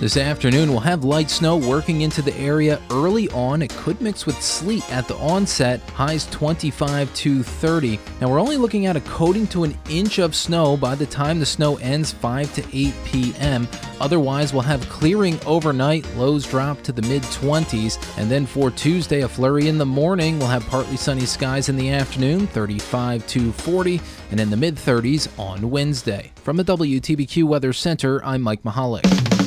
[0.00, 3.62] This afternoon, we'll have light snow working into the area early on.
[3.62, 7.98] It could mix with sleet at the onset, highs 25 to 30.
[8.20, 11.40] Now, we're only looking at a coating to an inch of snow by the time
[11.40, 13.66] the snow ends 5 to 8 p.m.
[14.00, 17.98] Otherwise, we'll have clearing overnight, lows drop to the mid 20s.
[18.18, 20.38] And then for Tuesday, a flurry in the morning.
[20.38, 24.76] We'll have partly sunny skies in the afternoon, 35 to 40, and in the mid
[24.76, 26.30] 30s on Wednesday.
[26.36, 29.37] From the WTBQ Weather Center, I'm Mike Mahalik.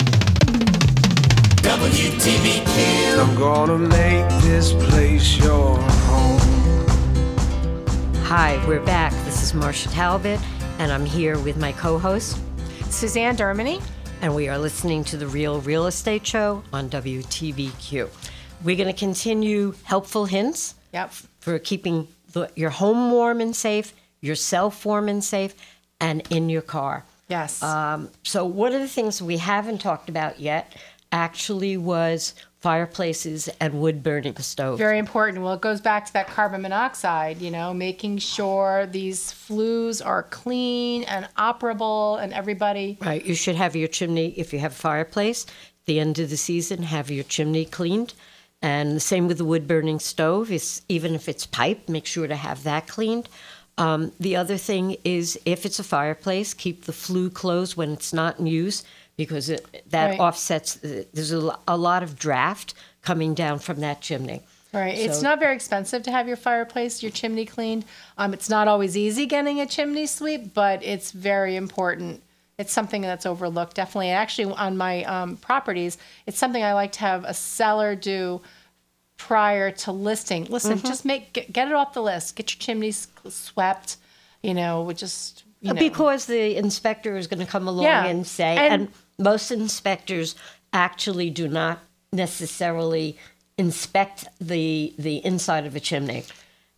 [1.61, 3.19] WTBQ.
[3.19, 6.39] I'm gonna make this place your home.
[8.23, 9.13] Hi, we're back.
[9.25, 10.39] This is Marsha Talbot,
[10.79, 12.39] and I'm here with my co host,
[12.89, 13.79] Susanne Dermigny.
[14.23, 18.09] and we are listening to the Real Real Estate Show on WTBQ.
[18.63, 21.11] We're going to continue helpful hints Yep.
[21.39, 25.53] for keeping the, your home warm and safe, yourself warm and safe,
[25.99, 27.05] and in your car.
[27.27, 27.63] Yes.
[27.63, 30.75] Um, so, one of the things we haven't talked about yet
[31.11, 34.77] actually was fireplaces and wood burning stoves.
[34.77, 35.43] Very important.
[35.43, 40.23] Well, it goes back to that carbon monoxide, you know, making sure these flues are
[40.23, 42.99] clean and operable and everybody.
[43.01, 43.25] Right.
[43.25, 46.37] You should have your chimney, if you have a fireplace, at the end of the
[46.37, 48.13] season, have your chimney cleaned.
[48.61, 50.51] And the same with the wood burning stove.
[50.51, 53.27] Is even if it's pipe, make sure to have that cleaned.
[53.79, 58.13] Um, the other thing is if it's a fireplace, keep the flue closed when it's
[58.13, 58.83] not in use
[59.25, 60.19] because it, that Right.
[60.19, 60.75] offsets.
[60.75, 64.41] The, there's a, a lot of draft coming down from that chimney.
[64.73, 64.97] Right.
[64.97, 67.83] it's not very expensive to have your fireplace, your chimney cleaned.
[68.17, 72.23] Um, it's not always easy getting a chimney sweep, but it's very important.
[72.57, 74.09] It's something that's overlooked, definitely.
[74.09, 78.39] And actually, on my um, properties, it's something I like to have a seller do
[79.17, 80.45] prior to listing.
[80.45, 80.87] Listen, Mhm.
[80.87, 82.35] just make get, get it off the list.
[82.37, 83.97] Get your chimneys swept.
[84.41, 85.79] You know, just you know.
[85.79, 88.05] Because the inspector is going to come along Yeah.
[88.05, 90.35] and say, And- and, most inspectors
[90.73, 91.79] actually do not
[92.11, 93.17] necessarily
[93.57, 96.23] inspect the the inside of a chimney,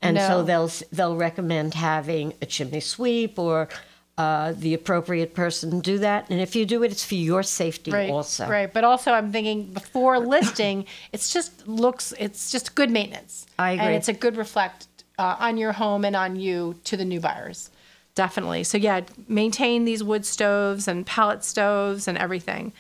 [0.02, 0.28] and No.
[0.28, 3.70] so they'll they'll recommend having a chimney sweep or
[4.18, 6.30] uh, the appropriate person do that.
[6.30, 8.48] And if you do it, it's for your safety right, also.
[8.48, 13.48] Right, but also I'm thinking before listing, it's just looks, it's just good maintenance.
[13.58, 13.86] I agree.
[13.86, 17.20] And it's a good reflect uh, on your home and on you to the new
[17.20, 17.72] buyers.
[18.16, 18.64] Definitely.
[18.64, 22.74] So yeah, maintain these wood stoves and pellet stoves and everything.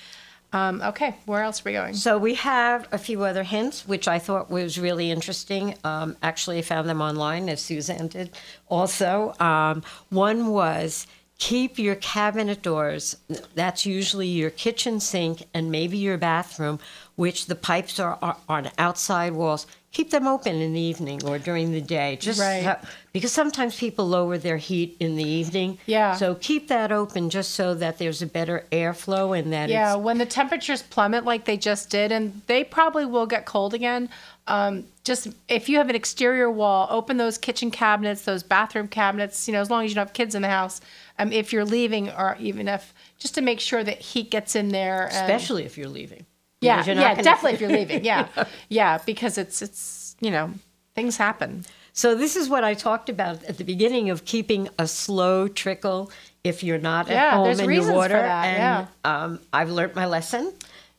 [0.51, 1.95] Um, okay, where else are we going?
[1.95, 5.75] So we have a few other hints, which I thought was really interesting.
[5.83, 8.29] Um, actually, I found them online, as Susanne did
[8.69, 9.33] also.
[9.39, 11.07] Um, one was
[11.39, 13.17] keep your cabinet doors,
[13.55, 16.79] that's usually your kitchen sink and maybe your bathroom,
[17.15, 19.67] which the pipes are, are on outside walls.
[19.91, 22.63] Keep them open in the evening or during the day, just Right.
[22.63, 25.77] so- because sometimes people lower their heat in the evening.
[25.85, 26.15] Yeah.
[26.15, 30.17] So keep that open just so that there's a better airflow and that Yeah, when
[30.17, 34.09] the temperatures plummet like they just did, and they probably will get cold again.
[34.47, 39.47] Um, just if you have an exterior wall, open those kitchen cabinets, those bathroom cabinets.
[39.47, 40.81] You know, as long as you don't have kids in the house.
[41.19, 44.69] Um, if you're leaving, or even if just to make sure that heat gets in
[44.69, 46.25] there, and, especially if you're leaving.
[46.63, 48.27] Yeah, you're yeah, gonna- definitely if you're leaving, yeah,
[48.69, 50.51] yeah, because it's it's you know
[50.95, 51.65] things happen.
[51.95, 56.11] So this is what I talked about at the beginning of keeping a slow trickle
[56.43, 58.13] if you're not at home there's in reasons your for water.
[58.21, 58.85] that, and yeah.
[59.23, 60.51] um, I've learned my lesson.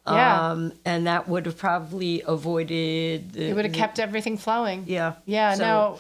[0.07, 0.51] Yeah.
[0.51, 3.33] Um, and that would have probably avoided.
[3.33, 4.85] The, It would have the- kept everything flowing.
[4.87, 5.15] Yeah.
[5.27, 5.99] Yeah, So- no.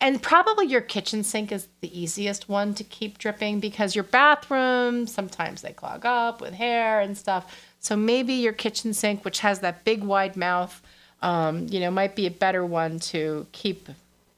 [0.00, 5.06] And probably your kitchen sink is the easiest one to keep dripping because your bathroom,
[5.06, 7.58] sometimes they clog up with hair and stuff.
[7.80, 10.82] So maybe your kitchen sink, which has that big wide mouth,
[11.22, 13.88] um, you know, might be a better one to keep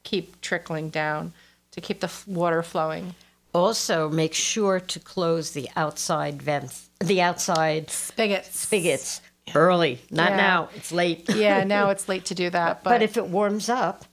[0.03, 1.33] keep trickling down,
[1.71, 3.13] to keep the f- water flowing.
[3.53, 9.21] Also, make sure to close the outside vents, the outside spigots, spigots
[9.55, 9.99] early.
[10.09, 10.37] Not Yeah.
[10.37, 10.69] now.
[10.75, 11.29] It's late.
[11.35, 12.83] Yeah, now it's late to do that.
[12.83, 14.05] But, But, if it warms up,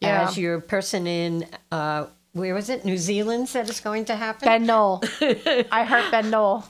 [0.00, 0.28] Yeah.
[0.28, 2.84] as your person in uh, where was it?
[2.84, 4.44] New Zealand said it's going to happen.
[4.46, 5.02] Ben Noll.
[5.72, 6.64] I heard Ben Noll.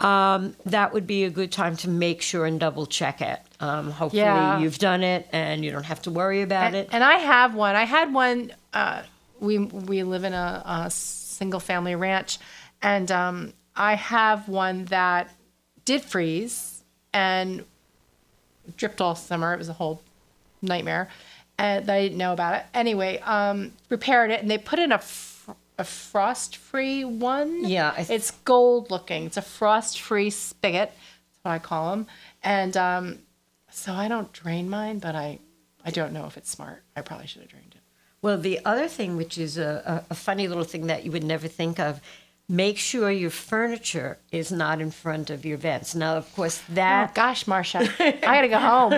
[0.00, 3.40] um, that would be a good time to make sure and double check it.
[3.60, 4.58] Um, hopefully, Yeah.
[4.58, 6.88] you've done it and you don't have to worry about and, it.
[6.92, 7.74] And I have one.
[7.74, 8.52] I had one.
[8.74, 9.02] Uh,
[9.40, 12.38] we we live in a, a single family ranch,
[12.82, 15.30] and um, I have one that
[15.84, 17.64] did freeze and
[18.76, 19.54] dripped all summer.
[19.54, 20.02] It was a whole
[20.62, 21.08] nightmare,
[21.58, 22.64] and I didn't know about it.
[22.74, 24.98] Anyway, um, repaired it, and they put in a.
[24.98, 25.30] Fr-
[25.76, 27.64] a frost-free one.
[27.64, 29.26] Yeah, I it's gold looking.
[29.26, 30.92] It's a frost-free spigot.
[30.92, 32.06] That's what I call them.
[32.44, 33.18] And um,
[33.70, 35.40] so I don't drain mine, but I
[35.84, 36.84] I don't know if it's smart.
[36.96, 37.80] I probably should have drained it.
[38.22, 41.48] Well, the other thing, which is a, a funny little thing that you would never
[41.48, 42.00] think of,
[42.48, 45.94] make sure your furniture is not in front of your vents.
[45.94, 47.10] Now, of course, that.
[47.10, 48.90] Oh, gosh, Marsha, I gotta go home.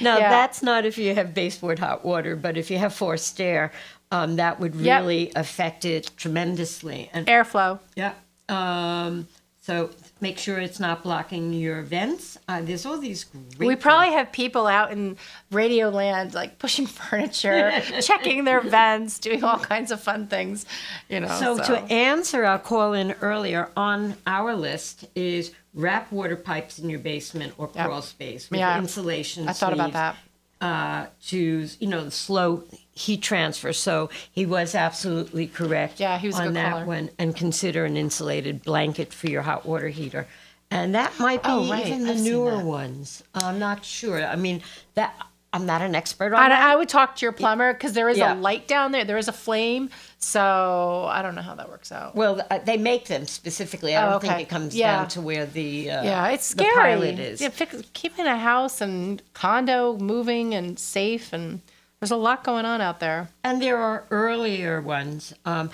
[0.00, 0.28] now, Yeah.
[0.30, 3.72] that's not if you have baseboard hot water, but if you have forced air,
[4.12, 5.00] um, that would Yep.
[5.02, 7.08] really affect it tremendously.
[7.14, 7.78] And Airflow.
[7.96, 8.12] Yeah.
[8.48, 9.28] Um,
[9.62, 12.38] so make sure it's not blocking your vents.
[12.48, 13.68] Uh, there's all these great.
[13.68, 15.16] We probably have people out in
[15.50, 17.70] Radio Land like pushing furniture,
[18.02, 20.64] checking their vents, doing all kinds of fun things.
[21.08, 21.28] You know.
[21.28, 26.90] So, to answer our call in earlier on our list is wrap water pipes in
[26.90, 27.86] your basement or Yep.
[27.86, 28.78] crawl space with Yeah.
[28.78, 29.48] insulation.
[29.48, 30.16] I thought about that.
[30.60, 33.72] Uh, to you know the slow heat transfer.
[33.72, 36.00] So he was absolutely correct.
[36.00, 36.84] Yeah, he was on that caller.
[36.84, 37.10] one.
[37.18, 40.26] And consider an insulated blanket for your hot water heater.
[40.70, 41.86] And that might be Oh, right.
[41.86, 43.24] even the I've newer ones.
[43.34, 44.24] I'm not sure.
[44.24, 44.62] I mean,
[44.94, 45.14] that
[45.52, 46.62] I'm not an expert on I, that.
[46.62, 48.34] I would talk to your plumber because there is Yeah.
[48.34, 49.04] a light down there.
[49.04, 49.90] There is a flame.
[50.18, 52.14] So I don't know how that works out.
[52.14, 53.96] Well, uh, they make them specifically.
[53.96, 54.96] I Oh, don't think it comes Yeah.
[54.98, 56.74] down to where the uh, yeah, it's the scary.
[56.94, 57.40] pilot is.
[57.40, 61.62] Yeah, fix, keeping a house and condo moving and safe, and
[61.98, 63.30] there's a lot going on out there.
[63.42, 65.32] And there are earlier ones.
[65.44, 65.70] Um,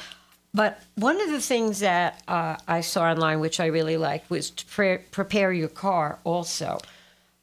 [0.55, 4.49] but one of the things that uh, I saw online, which I really liked, was
[4.51, 6.79] to pre- prepare your car also.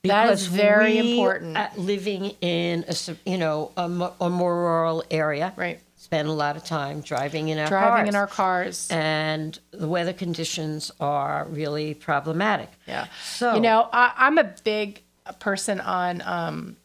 [0.03, 1.77] That is very we, important.
[1.77, 2.95] living in a
[3.25, 3.83] you know a,
[4.19, 5.79] a more rural area, right?
[5.95, 8.09] Spend a lot of time driving in our Driving cars.
[8.09, 8.87] in our cars.
[8.91, 12.69] and the weather conditions are really problematic.
[12.85, 13.07] Yeah.
[13.23, 15.01] So you know, I, I'm a big
[15.39, 16.75] person on um,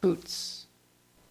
[0.00, 0.64] boots,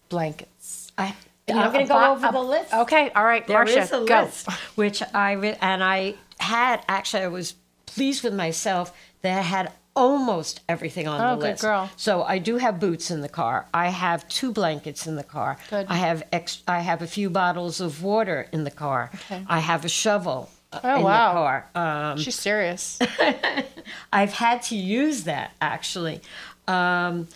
[0.08, 0.92] blankets.
[0.96, 1.08] I,
[1.48, 2.72] You I'm know, going to go bo- over a- the list.
[2.72, 4.22] Okay, all right, There Marsha, is a go.
[4.22, 7.54] list, which I re- and I had actually I was
[7.86, 11.62] pleased with myself that I had almost everything on Oh, the good list.
[11.62, 11.90] girl.
[11.96, 13.66] So I do have boots in the car.
[13.74, 15.56] I have two blankets in the car.
[15.70, 15.86] Good.
[15.88, 19.10] I have ex- I have a few bottles of water in the car.
[19.14, 19.42] Okay.
[19.48, 20.50] I have a shovel.
[20.72, 21.28] uh, Oh, in wow.
[21.28, 21.66] the car.
[21.74, 22.98] Um, She's serious.
[24.12, 26.20] I've had to use that actually.
[26.68, 27.28] Um,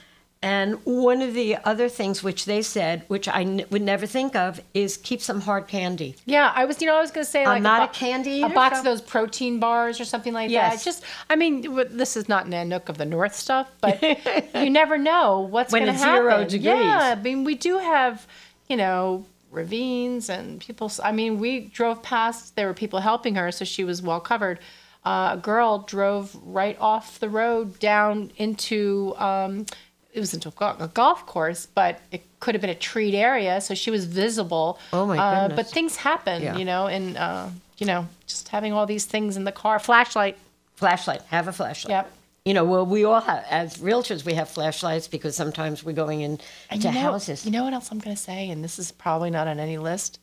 [0.42, 4.34] and one of the other things which they said, which I n- would never think
[4.34, 6.16] of, is keep some hard candy.
[6.24, 7.94] Yeah, I was, you know, I was going to say I'm like not bo- a
[7.94, 10.76] candy a box so- of those protein bars or something like Yes.
[10.78, 10.84] that.
[10.84, 14.00] Just, I mean, w- this is not Nanook of the North stuff, but
[14.54, 16.22] you never know what's going to it's happen.
[16.22, 16.64] zero degrees.
[16.64, 18.26] Yeah, I mean, we do have,
[18.68, 20.90] you know, ravines and people.
[21.04, 22.56] I mean, we drove past.
[22.56, 24.58] There were people helping her, so she was well covered.
[25.04, 29.14] Uh, a girl drove right off the road down into.
[29.18, 29.66] Um,
[30.12, 33.74] it was into a golf course, but it could have been a treed area, so
[33.74, 34.78] she was visible.
[34.92, 35.56] Oh, my Uh, goodness.
[35.56, 36.56] but things happen, Yeah.
[36.56, 37.48] you know, and uh,
[37.78, 40.36] you know, just having all these things in the car, flashlight.
[40.76, 41.22] Flashlight.
[41.28, 41.90] Have a flashlight.
[41.90, 42.12] Yep.
[42.46, 46.22] You know, well, we all have, as realtors, we have flashlights because sometimes we're going
[46.22, 46.44] in to
[46.78, 47.44] you know, houses.
[47.44, 49.76] You know what else I'm going to say, and this is probably not on any
[49.78, 50.18] list.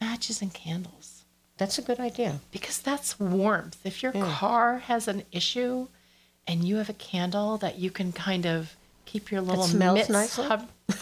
[0.00, 1.24] Matches and candles.
[1.58, 2.40] That's a good idea.
[2.50, 3.78] Because that's warmth.
[3.84, 5.88] If your car has an issue,
[6.46, 10.10] and you have a candle that you can kind of keep your little smells mitts
[10.10, 10.46] nicely?
[10.46, 10.68] hub-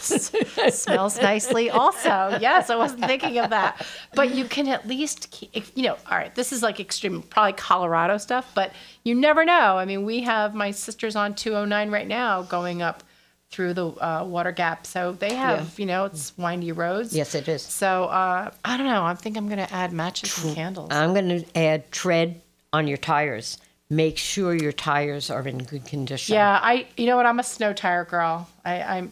[0.71, 2.37] smells nicely also.
[2.39, 3.85] Yes i wasn't thinking of that.
[4.15, 7.21] But you can at least keep if, you know all right this is like extreme
[7.21, 8.71] probably colorado stuff but
[9.03, 9.77] you never know.
[9.77, 13.03] I mean we have my sister's on 209 right now going up
[13.49, 14.85] through the uh, water gap.
[14.85, 17.15] So they have you know it's windy roads.
[17.15, 17.61] Yes, it is.
[17.61, 19.03] so uh, i don't know.
[19.03, 20.89] I think i'm going to add matches and candles.
[20.91, 22.41] I'm going to add tread
[22.73, 23.57] on your tires.
[23.91, 26.35] Make sure your tires are in good condition.
[26.35, 26.87] Yeah, I.
[26.95, 27.25] You know what?
[27.25, 28.47] I'm a snow tire girl.
[28.63, 29.11] I I'm,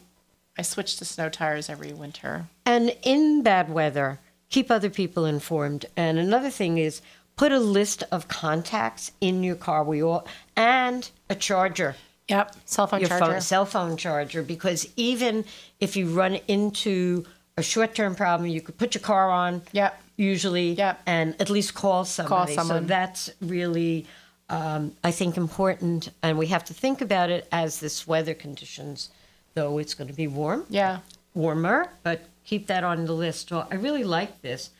[0.58, 2.46] I switch to snow tires every winter.
[2.66, 4.20] And in bad weather,
[4.50, 5.86] keep other people informed.
[5.98, 7.02] And another thing is
[7.36, 9.84] put a list of contacts in your car.
[9.84, 10.26] We all
[10.56, 11.98] and a charger.
[12.30, 13.26] Yep, cell phone your charger.
[13.34, 14.44] Phone, cell phone charger.
[14.44, 15.44] Because even
[15.82, 17.26] if you run into
[17.58, 19.62] a short-term problem, you could put your car on.
[19.74, 20.02] Yep.
[20.16, 20.72] Usually.
[20.72, 21.02] Yep.
[21.06, 22.56] And at least call somebody.
[22.56, 22.84] Call someone.
[22.84, 24.06] So that's really.
[24.50, 29.10] Um, I think important, and we have to think about it as this weather conditions,
[29.54, 31.00] though it's going to be warm Yeah.
[31.36, 33.52] warmer, but keep that on the list.
[33.52, 34.72] Well, I really like this.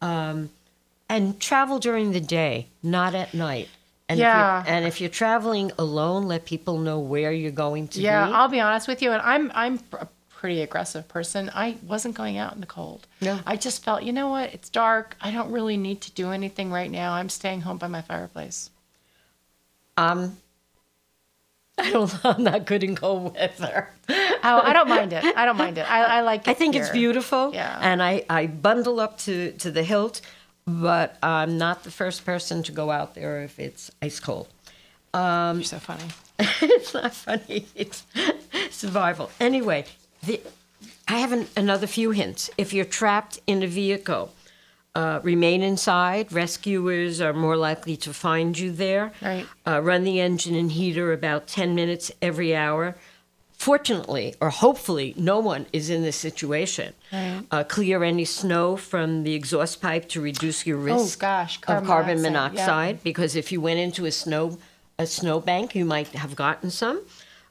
[0.00, 0.50] Um,
[1.10, 3.68] and travel during the day, not at night.
[4.08, 4.60] And Yeah.
[4.60, 8.26] If you're, and if you're traveling alone, let people know where you're going to Yeah,
[8.26, 8.32] be.
[8.32, 11.50] I'll be honest with you, and I'm I'm a pretty aggressive person.
[11.54, 13.06] I wasn't going out in the cold.
[13.20, 13.40] No.
[13.46, 14.54] I just felt, you know what?
[14.54, 15.16] It's dark.
[15.20, 17.12] I don't really need to do anything right now.
[17.12, 18.70] I'm staying home by my fireplace.
[19.98, 20.36] Um,
[21.78, 22.24] I don't.
[22.24, 23.90] I'm not good in cold weather.
[24.40, 25.24] Oh, I don't mind it.
[25.36, 25.90] I don't mind it.
[25.90, 26.50] I, I like it.
[26.50, 27.50] I think it's beautiful.
[27.52, 27.76] Yeah.
[27.82, 30.20] And I, I bundle up to, to the hilt,
[30.64, 34.46] but I'm not the first person to go out there if it's ice cold.
[35.12, 36.04] Um, You're so funny.
[36.38, 37.66] it's not funny.
[37.74, 38.04] It's
[38.70, 39.28] survival.
[39.40, 39.86] Anyway,
[40.22, 40.40] the,
[41.08, 42.48] I have an, another few hints.
[42.56, 44.32] If you're trapped in a vehicle,
[44.94, 46.32] uh, remain inside.
[46.32, 49.12] Rescuers are more likely to find you there.
[49.22, 49.46] Right.
[49.66, 52.96] Uh, run the engine and heater about 10 minutes every hour.
[53.52, 56.94] Fortunately, or hopefully, no one is in this situation.
[57.12, 57.42] Right.
[57.50, 61.62] Uh, clear any snow from the exhaust pipe to reduce your Oh, risk gosh, of
[61.64, 62.66] carbon carbon monoxide, yeah.
[62.66, 63.02] monoxide.
[63.02, 64.58] Because if you went into a snow
[65.00, 67.02] a snow bank, you might have gotten some.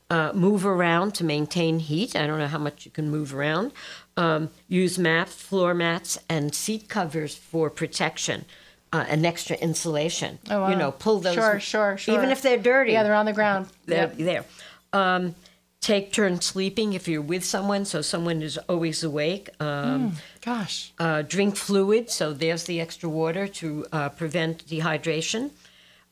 [0.09, 2.15] Uh, move around to maintain heat.
[2.15, 3.73] I don't know how much you can move around.
[4.15, 8.45] Um, use mats, floor mats, and seat covers for protection.
[8.93, 10.39] Uh, and extra insulation.
[10.49, 10.69] Oh, wow.
[10.69, 11.33] You know, pull those.
[11.33, 12.15] Sure, sure, sure.
[12.15, 12.93] Even if they're dirty.
[12.93, 13.67] Yeah, they're on the ground.
[13.85, 14.17] They're Yep.
[14.17, 14.45] there.
[14.93, 15.35] Um,
[15.81, 19.49] take turns sleeping if you're with someone, so someone is always awake.
[19.59, 20.93] Um, gosh.
[20.97, 25.51] Uh, drink fluid, so there's the extra water to uh, prevent dehydration.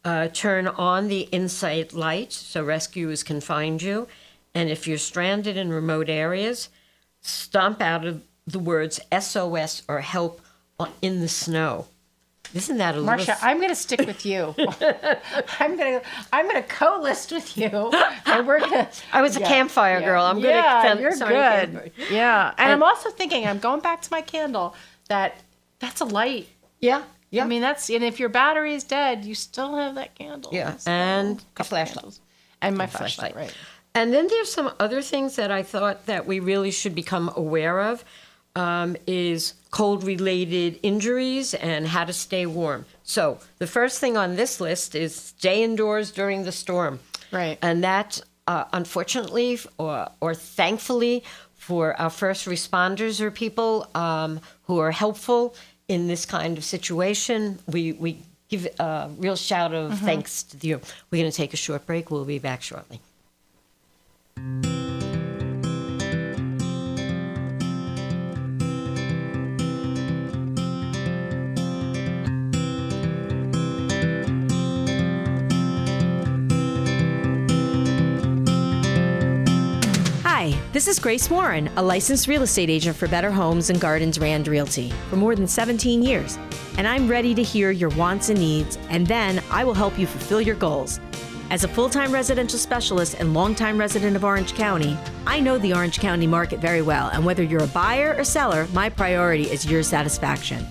[0.06, 4.08] Uh, turn on the insight light, so rescuers can find you.
[4.53, 6.70] And if you're stranded in remote areas,
[7.22, 10.41] stomp out of the words SOS or help
[11.01, 11.88] in the snow.
[12.53, 14.53] Isn't that a little Marsha, I'm going to stick with you.
[15.60, 16.01] I'm going to
[16.32, 17.68] I'm going to co-list with you,
[18.26, 18.88] and we're going to.
[19.12, 20.24] I was a campfire girl.
[20.24, 21.74] I'm good at yeah, fem- you're sorry, good.
[21.74, 21.91] campfire.
[22.12, 24.76] Yeah, and, And- I'm also thinking I'm going back to my candle.
[25.10, 25.41] That
[25.80, 26.47] that's a light.
[26.80, 27.43] Yeah, yeah.
[27.43, 30.51] I mean that's and if your battery is dead, you still have that candle.
[30.53, 31.93] Yeah, and a flashlight.
[31.95, 32.19] candles.
[32.61, 33.34] and my And flashlight.
[33.34, 33.36] flashlight.
[33.36, 33.53] Right.
[33.93, 37.80] And then there's some other things that I thought that we really should become aware
[37.80, 38.03] of
[38.57, 42.86] um, is cold-related injuries and how to stay warm.
[43.03, 46.99] So the first thing on this list is stay indoors during the storm.
[47.32, 47.57] Right.
[47.61, 51.23] And that, uh, unfortunately, or, or thankfully,
[51.55, 55.55] for our first responders or people um, who are helpful
[55.88, 58.17] in this kind of situation, we, we
[58.49, 59.97] give a real shout of Mhm.
[59.99, 60.81] thanks to you.
[61.11, 62.11] We're going to take a short break.
[62.11, 62.99] We'll be back shortly.
[80.76, 84.49] This is Grace Warren, a licensed real estate agent for Better Homes and Gardens Rand
[84.49, 86.38] Realty for more than 17 years.
[86.78, 90.05] And I'm ready to hear your wants and needs, and then I will help you
[90.05, 90.99] fulfill your goals.
[91.49, 95.73] As a full time residential specialist and longtime resident of Orange County, I know the
[95.73, 99.65] Orange County market very well, and whether you're a buyer or seller, my priority is
[99.65, 100.67] your satisfaction.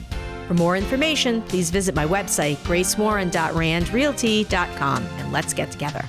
[0.49, 6.05] For more information, please visit my website, gracewarren.randrealty.com, and let's get together.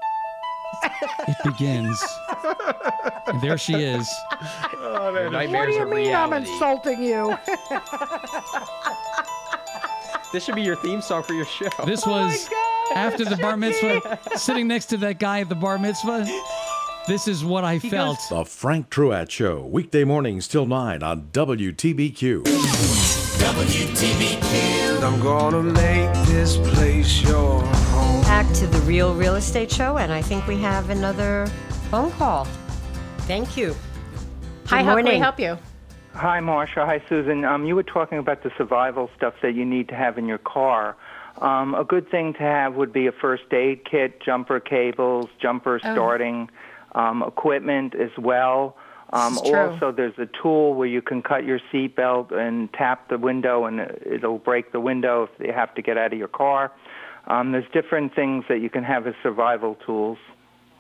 [1.28, 2.02] it begins.
[3.28, 4.08] And there she is.
[4.78, 7.36] Oh, that is- What do you of mean I'm insulting you?
[10.34, 11.70] This should be your theme song for your show.
[11.86, 12.50] This oh was
[12.94, 16.26] after the bar mitzvah, sitting next to that guy at the bar mitzvah.
[17.08, 18.20] This is what I felt.
[18.30, 22.44] The Frank Truatt Show, weekday mornings till 9 on WTBQ.
[23.40, 25.04] WTBQ.
[25.04, 27.85] I'm gonna make this place your home.
[28.26, 31.46] Back to the Real Real Estate Show, and I think we have another
[31.90, 32.46] phone call.
[33.28, 33.76] Thank you.
[34.66, 35.22] Hi, Good how can we morning.
[35.22, 35.58] help you?
[36.14, 36.86] Hi, Marsha.
[36.86, 37.46] Hi, Susan.
[37.46, 40.38] Um, you were talking about the survival stuff that you need to have in your
[40.40, 40.96] car.
[41.40, 45.80] Um, a good thing to have would be a first aid kit, jumper cables, jumper
[45.84, 45.94] Oh.
[45.94, 46.50] starting
[46.94, 48.76] um, equipment as well.
[49.14, 49.60] Um, This is true.
[49.60, 53.80] also, there's a tool where you can cut your seatbelt and tap the window, and
[54.06, 56.72] it'll break the window if you have to get out of your car.
[57.28, 60.18] Um, there's different things that you can have as survival tools.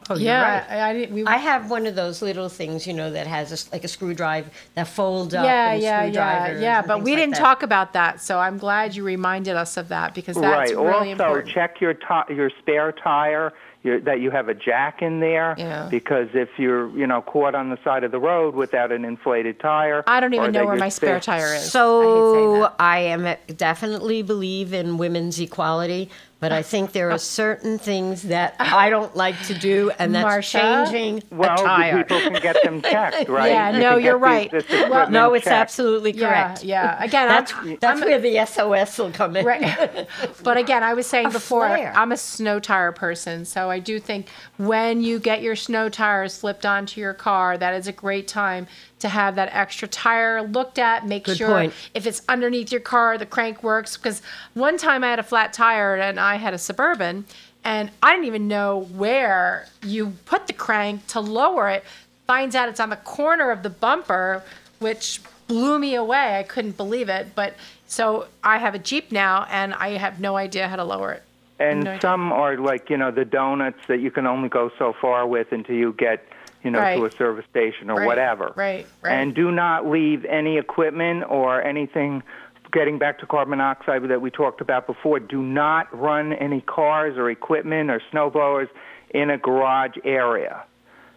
[0.07, 0.69] Oh, Yeah, right.
[0.69, 1.15] I, I didn't.
[1.15, 3.83] We, I have one of those little things, you know, that has a s like
[3.83, 5.45] a screwdriver that folds up.
[5.45, 6.81] yeah, yeah, yeah, yeah.
[6.83, 7.39] But we like didn't that.
[7.39, 10.77] talk about that, so I'm glad you reminded us of that because that's right.
[10.77, 11.49] really also, important.
[11.49, 13.51] check your ti- your spare tire.
[13.81, 15.87] Your, that you have a jack in there, Yeah.
[15.91, 19.59] because if you're, you know, caught on the side of the road without an inflated
[19.59, 21.71] tire, I don't even know where my spare tire is.
[21.71, 26.09] So I, am definitely believe in women's equality,
[26.45, 30.27] but I think there are certain things that I don't like to do, and that's
[30.53, 30.85] Marsha?
[30.91, 32.03] changing Well, a the tire.
[32.03, 33.49] people can get them checked, right?
[33.49, 34.51] Yeah, You no, you're right.
[34.51, 35.55] this Well, no, it's checked.
[35.55, 36.63] absolutely Yeah, correct.
[36.63, 37.03] yeah.
[37.03, 39.43] Again, that's I'm- that's I'm- where the SOS will come in.
[39.43, 40.07] Right.
[40.43, 41.91] but again, I was saying A before, flare.
[41.95, 44.27] I'm a snow tire person, so I do think
[44.57, 48.67] when you get your snow tires slipped onto your car, that is a great time
[49.05, 51.05] to have that extra tire looked at.
[51.05, 51.73] Make Good sure point.
[51.93, 53.97] if it's underneath your car, the crank works.
[53.97, 54.23] Because
[54.55, 57.25] one time I had a flat tire and I had a suburban,
[57.63, 61.83] and I didn't even know where you put the crank to lower it.
[62.25, 64.41] Finds out it's on the corner of the bumper,
[64.79, 66.39] which blew me away.
[66.39, 67.35] I couldn't believe it.
[67.35, 67.53] But
[67.85, 71.21] So I have a Jeep now, and I have no idea how to lower it.
[71.59, 72.01] And No idea.
[72.01, 75.51] some are like, you know, the donuts that you can only go so far with
[75.51, 76.25] until you get,
[76.65, 78.51] you know, to a service station or Right, whatever.
[78.55, 79.11] Right, right.
[79.11, 82.23] And do not leave any equipment or anything.
[82.71, 87.17] Getting back to carbon monoxide that we talked about before, do not run any cars
[87.17, 88.67] or equipment or snowblowers
[89.11, 90.63] in a garage area.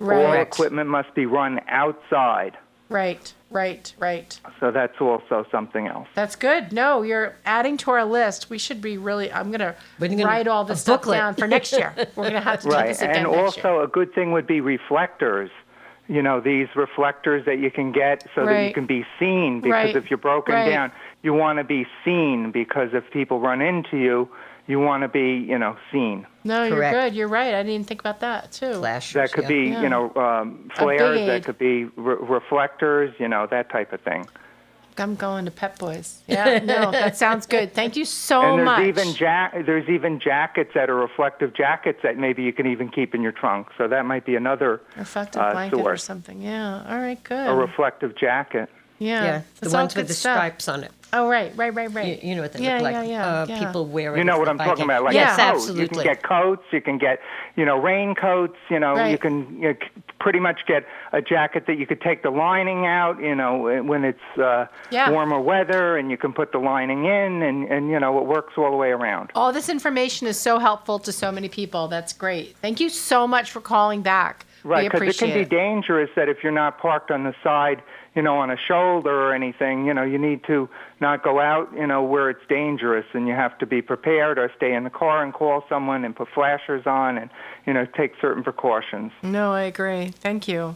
[0.00, 2.56] All equipment must be run outside.
[2.88, 4.40] Right, right, right.
[4.60, 6.08] So that's also something else.
[6.14, 6.72] That's good.
[6.72, 8.50] No, you're adding to our list.
[8.50, 9.32] We should be really.
[9.32, 11.18] I'm gonna, We're gonna- write all this stuff booklet.
[11.18, 11.94] down for next year.
[12.16, 12.88] We're gonna have to do right.
[12.88, 13.66] this again and next year.
[13.66, 15.50] also, a good thing would be reflectors.
[16.10, 19.60] You know, these reflectors that you can get so that you can be seen.
[19.60, 19.96] Because Right.
[19.96, 20.70] if you're broken Right.
[20.70, 20.90] down,
[21.22, 22.50] you want to be seen.
[22.50, 24.28] Because if people run into you,
[24.68, 26.26] you want to be, you know, seen.
[26.44, 27.14] No, you're good.
[27.14, 27.54] You're right.
[27.54, 28.74] I didn't even think about that too.
[28.74, 29.14] Flashers.
[29.14, 29.48] That could yeah.
[29.48, 29.82] be, Yeah.
[29.82, 31.26] you know, um, flares.
[31.26, 33.14] That could be re- reflectors.
[33.18, 34.28] You know, that type of thing.
[35.00, 36.22] I'm going to Pep Boys.
[36.28, 37.72] Yeah, no, that sounds good.
[37.72, 38.84] Thank you so and there's much.
[38.86, 43.14] even ja- there's even jackets that are reflective jackets that maybe you can even keep
[43.14, 43.68] in your trunk.
[43.78, 46.42] So that might be another reflective uh, blanket or something.
[46.42, 46.84] Yeah.
[46.88, 47.22] All right.
[47.22, 47.48] Good.
[47.48, 48.68] A reflective jacket.
[48.98, 49.22] Yeah.
[49.24, 50.36] Yeah, the That's all ones with good the stuff.
[50.36, 50.92] stripes on it.
[51.10, 52.22] Oh, right, right, right, right.
[52.22, 52.92] You, you know what they yeah, look like.
[52.92, 53.58] Yeah, yeah, uh, yeah.
[53.64, 54.18] People wear it.
[54.18, 54.84] You know as what the I'm talking biking.
[54.84, 55.48] about, like yes, a coat.
[55.54, 55.82] absolutely.
[55.82, 56.62] You can get coats.
[56.70, 57.20] You can get,
[57.56, 58.56] you know, raincoats.
[58.68, 59.18] You know, you Right.
[59.20, 62.84] can you know, c- pretty much get a jacket that you could take the lining
[62.84, 63.18] out.
[63.20, 65.10] You know, when it's uh, Yeah.
[65.10, 68.52] warmer weather, and you can put the lining in, and and you know, it works
[68.58, 69.30] all the way around.
[69.34, 71.88] All this information is so helpful to so many people.
[71.88, 72.54] That's great.
[72.60, 74.44] Thank you so much for calling back.
[74.68, 77.82] Right, because it can be dangerous that if you're not parked on the side,
[78.14, 80.68] you know, on a shoulder or anything, you know, you need to
[81.00, 84.52] not go out, you know, where it's dangerous, and you have to be prepared or
[84.56, 87.30] stay in the car and call someone and put flashers on and,
[87.66, 89.10] you know, take certain precautions.
[89.22, 90.08] No, I agree.
[90.08, 90.74] Thank you.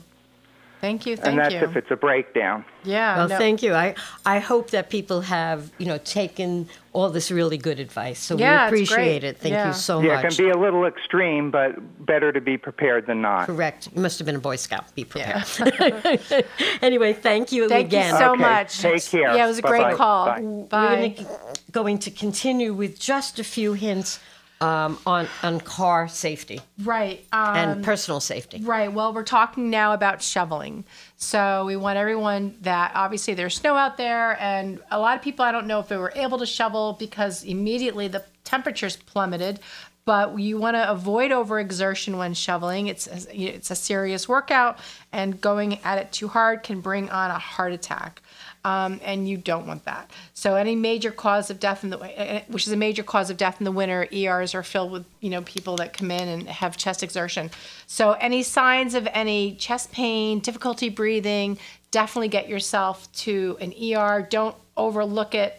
[0.83, 1.15] Thank you.
[1.17, 1.61] Thank and that's you.
[1.61, 2.65] if it's a breakdown.
[2.83, 3.17] yeah.
[3.17, 3.39] Well, no.
[3.39, 3.73] thank you.
[3.73, 3.95] I,
[4.27, 8.19] I hope that people have, you know, taken all this really good advice.
[8.19, 9.39] So Yeah, we appreciate it.
[9.39, 9.69] Thank Yeah.
[9.69, 10.09] you so much.
[10.09, 13.47] yeah, it can be a little extreme, but better to be prepared than not.
[13.47, 13.91] Correct.
[13.95, 14.93] You must have been a Boy Scout.
[14.97, 15.45] Be prepared.
[15.61, 16.41] Yeah.
[16.83, 18.11] anyway, thank you Thank again.
[18.11, 18.79] Thank you so Okay, much.
[18.81, 19.37] take care.
[19.37, 19.83] Yeah, it was a Bye-bye.
[19.85, 20.65] great call.
[20.65, 21.15] Bye.
[21.17, 21.27] We're
[21.71, 24.19] going to continue with just a few hints
[24.63, 27.25] um, on, on car safety Right.
[27.33, 28.61] Um, and personal safety.
[28.63, 28.93] Right.
[28.93, 30.85] Well, we're talking now about shoveling.
[31.17, 35.45] So we want everyone that obviously there's snow out there, and a lot of people
[35.45, 39.61] I don't know if they were able to shovel because immediately the temperatures plummeted.
[40.05, 42.89] But you want to avoid overexertion when shoveling.
[42.89, 44.81] It's a, it's a serious workout,
[45.13, 48.21] and going at it too hard can bring on a heart attack.
[48.65, 50.09] Um, and you don't want that.
[50.35, 53.37] So any major cause of death in the eh, which is a major cause of
[53.37, 56.49] death in the winter, ERs are filled with you know people that come in and
[56.49, 57.51] have chest exertion.
[57.89, 61.59] So any signs of any chest pain, difficulty breathing,
[61.91, 64.27] definitely get yourself to an ER.
[64.31, 65.59] Don't overlook it.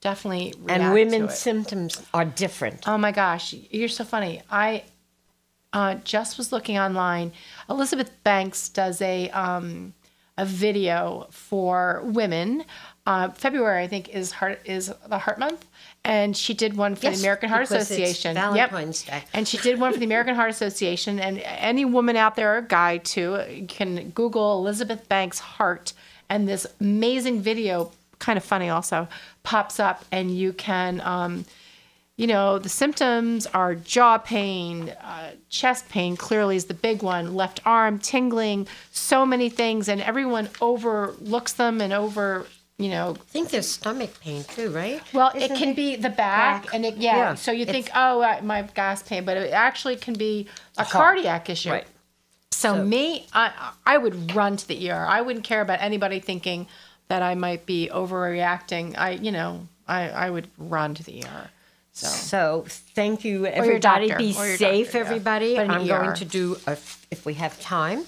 [0.00, 0.54] Definitely.
[0.68, 2.86] And women's symptoms are different.
[2.86, 4.40] Oh my gosh, you're so funny.
[4.48, 4.84] I
[5.72, 7.32] uh, just was looking online.
[7.68, 9.94] Elizabeth Banks does a um,
[10.38, 12.64] a video for women.
[13.06, 15.64] Uh, February, I think, is heart is the Heart Month,
[16.04, 18.34] and she did one for Yes, the American Heart Association.
[18.34, 19.22] Valentine's Day.
[19.32, 21.20] And she did one for the American Heart Association.
[21.20, 25.92] And any woman out there, or guy too, can Google Elizabeth Banks heart,
[26.28, 29.08] and this amazing video, kind of funny also,
[29.42, 31.00] pops up, and you can.
[31.02, 31.44] Um,
[32.16, 37.34] you know, the symptoms are jaw pain, uh, chest pain, clearly is the big one,
[37.34, 42.46] left arm tingling, so many things, and everyone overlooks them and over,
[42.78, 43.16] you know.
[43.20, 45.02] I think there's stomach pain too, right?
[45.12, 46.74] Well, Isn't it can be the back, back?
[46.74, 49.96] and it, yeah, Yeah, so you think, oh, I, my gas pain, but it actually
[49.96, 50.46] can be
[50.78, 50.92] a heart.
[51.16, 51.70] cardiac issue.
[51.70, 51.86] Right.
[52.50, 55.04] So, me, I, I would run to the ER.
[55.06, 56.66] I wouldn't care about anybody thinking
[57.08, 58.96] that I might be overreacting.
[58.96, 61.50] I, you know, I, I would run to the ER.
[61.96, 64.12] So, So thank you, your everybody.
[64.14, 65.56] Be safe, doctor, everybody.
[65.56, 66.72] But I'm going to do, a
[67.10, 68.04] if we have time,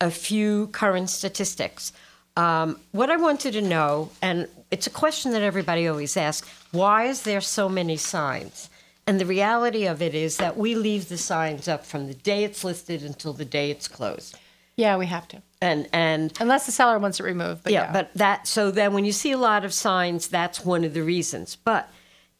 [0.00, 1.92] a few current statistics.
[2.36, 7.06] Um, what I wanted to know, and it's a question that everybody always asks, why
[7.06, 8.70] is there so many signs?
[9.06, 12.44] And the reality of it is that we leave the signs up from the day
[12.44, 14.38] it's listed until the day it's closed.
[14.76, 15.42] yeah, we have to.
[15.60, 17.64] And and Unless the seller wants it removed.
[17.64, 20.64] But yeah, yeah, but that so then when you see a lot of signs, that's
[20.64, 21.56] one of the reasons.
[21.56, 21.88] But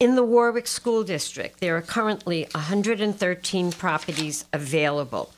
[0.03, 5.31] in the Warwick School District, there are currently 113 properties available.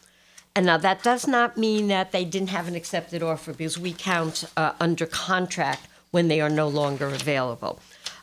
[0.56, 3.94] And now that does not mean that they didn't have an accepted offer because we
[3.94, 7.80] count uh, under contract when they are no longer available.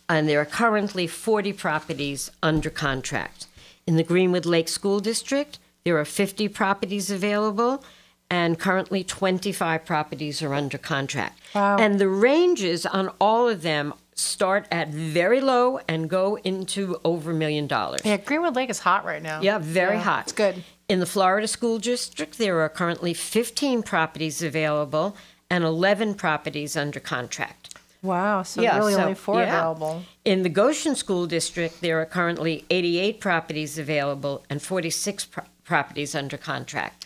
[0.08, 3.46] And there are currently 40 properties under contract.
[3.86, 7.84] In the Greenwood Lake School District, there are 50 properties available,
[8.28, 11.38] and currently 25 properties are under contract.
[11.54, 11.76] Wow.
[11.76, 17.30] And the ranges on all of them start at very low and go into over
[17.30, 18.00] a million dollars.
[18.04, 19.40] Yeah, Greenwood Lake is hot right now.
[19.40, 20.22] Yeah, very Yeah, hot.
[20.24, 20.62] It's good.
[20.88, 25.16] In the Florida School District, there are currently 15 properties available
[25.48, 27.74] and 11 properties under contract.
[28.02, 29.60] Wow, so really only four yeah.
[29.60, 30.02] available.
[30.24, 36.14] In the Goshen School District, there are currently 88 properties available and 46 pro- properties
[36.14, 37.01] under contract.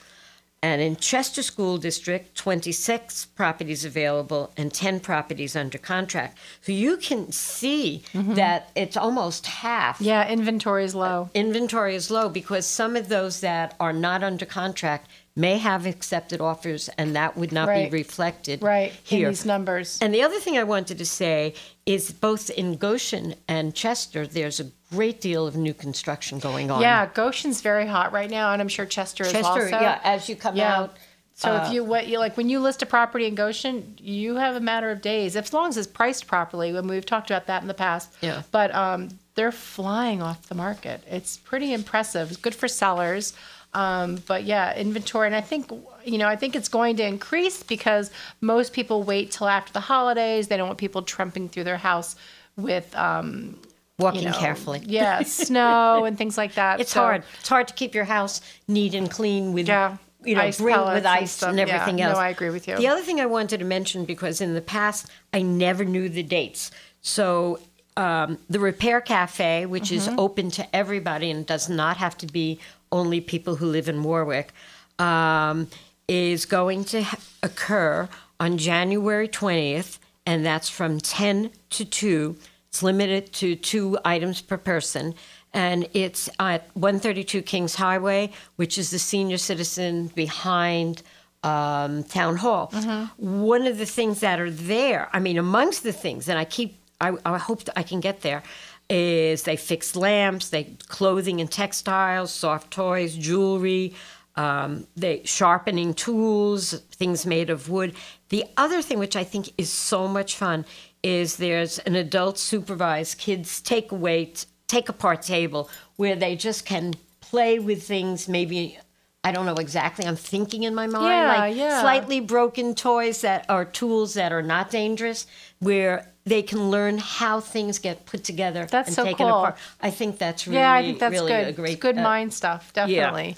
[0.67, 6.37] And in Chester School District, 26 properties available and 10 properties under contract.
[6.61, 9.99] So you can see that it's almost half.
[9.99, 10.05] Mm-hmm.
[10.07, 11.31] Yeah, inventory is low.
[11.35, 15.09] Inventory is low because some of those that are not under contract
[15.39, 17.91] may have accepted offers and that would not Right.
[17.91, 19.29] be reflected Right, in here.
[19.29, 19.99] these numbers.
[20.01, 21.53] And the other thing I wanted to say
[21.85, 26.81] is both in Goshen and Chester, there's a great deal of new construction going on.
[26.81, 29.67] Yeah, Goshen's very hot right now, and I'm sure Chester is Chester, also.
[29.69, 30.97] yeah, as you come out,
[31.39, 34.37] So uh, if you what you like when you list a property in Goshen, you
[34.37, 36.73] have a matter of days, as long as it's priced properly.
[36.73, 38.11] When we've talked about that in the past.
[38.23, 38.41] Yeah.
[38.53, 41.03] But um, they're flying off the market.
[41.07, 42.31] It's pretty impressive.
[42.31, 43.35] It's good for sellers.
[43.77, 45.71] Um, but yeah, inventory, and I think
[46.05, 48.11] you know, I think it's going to increase because
[48.41, 50.49] most people wait till after the holidays.
[50.49, 52.17] They don't want people tramping through their house
[52.57, 53.59] with um,
[53.99, 54.81] Walking you know, carefully.
[54.87, 56.81] Yeah, snow and things like that.
[56.81, 57.23] It's So- hard.
[57.41, 60.77] It's hard to keep your house neat and clean with Yeah, you know ice bring
[60.79, 61.51] with and ice stuff.
[61.51, 62.13] and Yeah, everything no.
[62.13, 62.77] I agree with you.
[62.77, 66.23] The other thing I wanted to mention because in the past I never knew the
[66.23, 66.71] dates.
[67.03, 67.59] So
[67.99, 70.19] um, the Repair Cafe, which is Mhm.
[70.19, 72.59] open to everybody and does not have to be
[72.97, 74.53] only people who live in Warwick,
[74.99, 75.69] um,
[76.09, 78.09] is going to ha- occur
[78.41, 82.37] on January 20th, and that's from 10 to 2.
[82.69, 85.15] It's limited to two items per person.
[85.53, 91.03] And it's at 132 Kings Highway, which is the senior citizen behind
[91.43, 92.71] um, Town Hall.
[93.17, 96.77] One of the things that are there, I mean, amongst the things, and I keep,
[97.01, 98.43] I, I hope that I can get there,
[98.89, 103.95] is they fix lamps, they clothing and textiles, soft toys, jewelry,
[104.37, 107.95] um, they sharpening tools, things made of wood.
[108.29, 110.65] The other thing, which I think is so much fun,
[111.03, 114.33] is there's an adult supervised kids take away
[114.67, 118.77] take apart table where they just can play with things maybe
[119.23, 120.07] I don't know exactly.
[120.07, 121.81] I'm thinking in my mind Yeah, like yeah.
[121.81, 125.27] slightly broken toys that are tools that are not dangerous
[125.59, 129.39] where they can learn how things get put together That's and so taken cool.
[129.39, 129.57] apart.
[129.81, 131.49] I think that's really yeah, I think that's really good.
[131.49, 132.87] a great it's good uh, mind stuff, yeah.
[132.87, 133.37] definitely.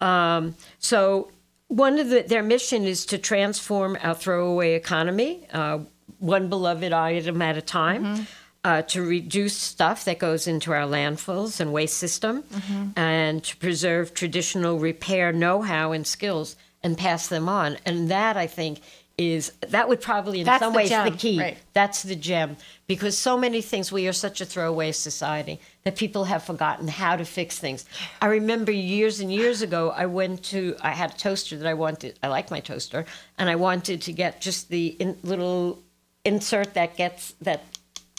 [0.00, 1.30] Um, so
[1.68, 5.78] one of the, their mission is to transform our throwaway economy, uh,
[6.18, 8.22] one beloved item at a time, Mm-hmm.
[8.64, 12.98] uh, to reduce stuff that goes into our landfills and waste system, Mm-hmm.
[12.98, 17.78] and to preserve traditional repair know-how and skills and pass them on.
[17.86, 18.80] And that I think
[19.18, 21.40] is that would probably in That's some the ways the key.
[21.40, 21.56] right.
[21.72, 22.56] That's the gem
[22.86, 27.16] because so many things we are such a throwaway society that people have forgotten how
[27.16, 27.86] to fix things.
[28.20, 31.72] I remember years and years ago I went to I had a toaster that I
[31.72, 33.06] wanted I like my toaster
[33.38, 35.82] and I wanted to get just the in, little
[36.24, 37.64] insert that gets that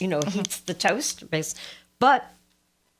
[0.00, 0.30] you know mm-hmm.
[0.30, 1.54] heats the toast base
[2.00, 2.34] but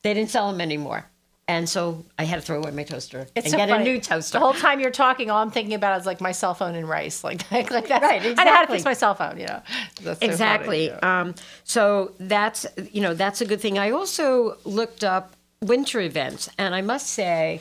[0.03, 1.07] they didn't sell them anymore.
[1.49, 3.89] And so I had to throw away my toaster It's and so get funny.
[3.89, 4.39] a new toaster.
[4.39, 6.87] The whole time you're talking, all I'm thinking about is like my cell phone and
[6.87, 8.03] rice, like like, like that.
[8.03, 8.53] Right, exactly.
[8.53, 9.39] I had to fix my cell phone.
[9.41, 9.63] You know,
[10.03, 10.87] so funny, exactly.
[10.89, 11.21] yeah.
[11.21, 11.35] Um,
[11.65, 13.79] so that's you know that's a good thing.
[13.79, 15.33] I also looked up
[15.63, 17.61] winter events, and I must say.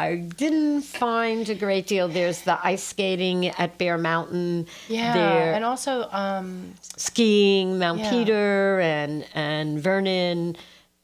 [0.00, 2.06] I didn't find a great deal.
[2.06, 4.68] There's the ice skating at Bear Mountain.
[4.86, 8.10] Yeah, There, and also um, skiing, Mount Yeah.
[8.10, 10.56] Peter, and and Vernon.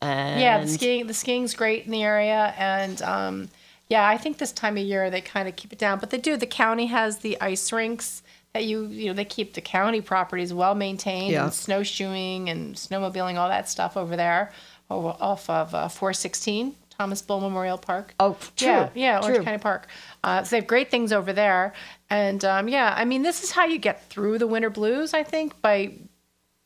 [0.05, 3.48] And yeah, the skiing the skiing's great in the area, and um,
[3.88, 6.18] yeah, I think this time of year they kind of keep it down, but they
[6.18, 6.36] do.
[6.36, 10.52] The county has the ice rinks that you you know they keep the county properties
[10.55, 11.44] well maintained Yeah.
[11.44, 14.52] and snowshoeing and snowmobiling all that stuff over there,
[14.90, 18.14] over, off of uh, 416 Thomas Bull Memorial Park.
[18.20, 19.44] Oh, true, Yeah, yeah, Orange true.
[19.44, 19.88] County Park.
[20.22, 21.72] Uh, so they have great things over there,
[22.11, 25.14] and um, yeah, I mean this is how you get through the winter blues.
[25.14, 25.94] I think by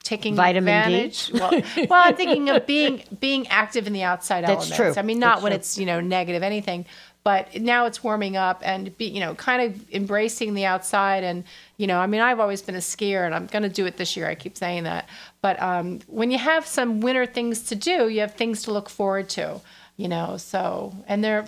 [0.08, 1.12] taking Vitamin D?
[1.34, 4.76] Well, well, I'm thinking of being being active in the outside That's elements.
[4.76, 4.92] true.
[4.96, 5.56] I mean, not That's when true.
[5.56, 6.86] it's you know negative anything,
[7.24, 11.44] but now it's warming up and be you know kind of embracing the outside and
[11.76, 13.98] you know I mean I've always been a skier and I'm going to do it
[13.98, 14.26] this year.
[14.26, 15.08] I keep saying that,
[15.42, 18.88] but um, when you have some winter things to do, you have things to look
[18.88, 19.60] forward to.
[19.98, 21.44] You know, so and they're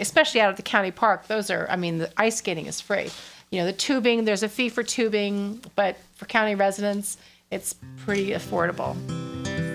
[0.00, 1.28] especially out at the county park.
[1.28, 3.10] Those are I mean the ice skating is free.
[3.50, 7.16] You know, the tubing there's a fee for tubing, but for county residents
[7.50, 7.74] it's
[8.04, 8.94] pretty affordable.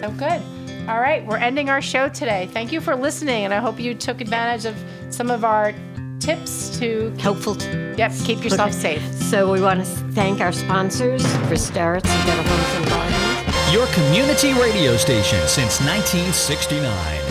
[0.01, 0.41] So good.
[0.89, 2.49] All right, we're ending our show today.
[2.51, 4.76] Thank you for listening, and I hope you took advantage of
[5.13, 5.74] some of our
[6.19, 7.55] tips to helpful.
[7.97, 8.99] Yep, keep yourself Okay.
[8.99, 9.13] safe.
[9.15, 13.88] So we want to thank our sponsors, Chris Starretts and Better Homes and Gardens, Your
[13.88, 17.30] community radio station since 1969.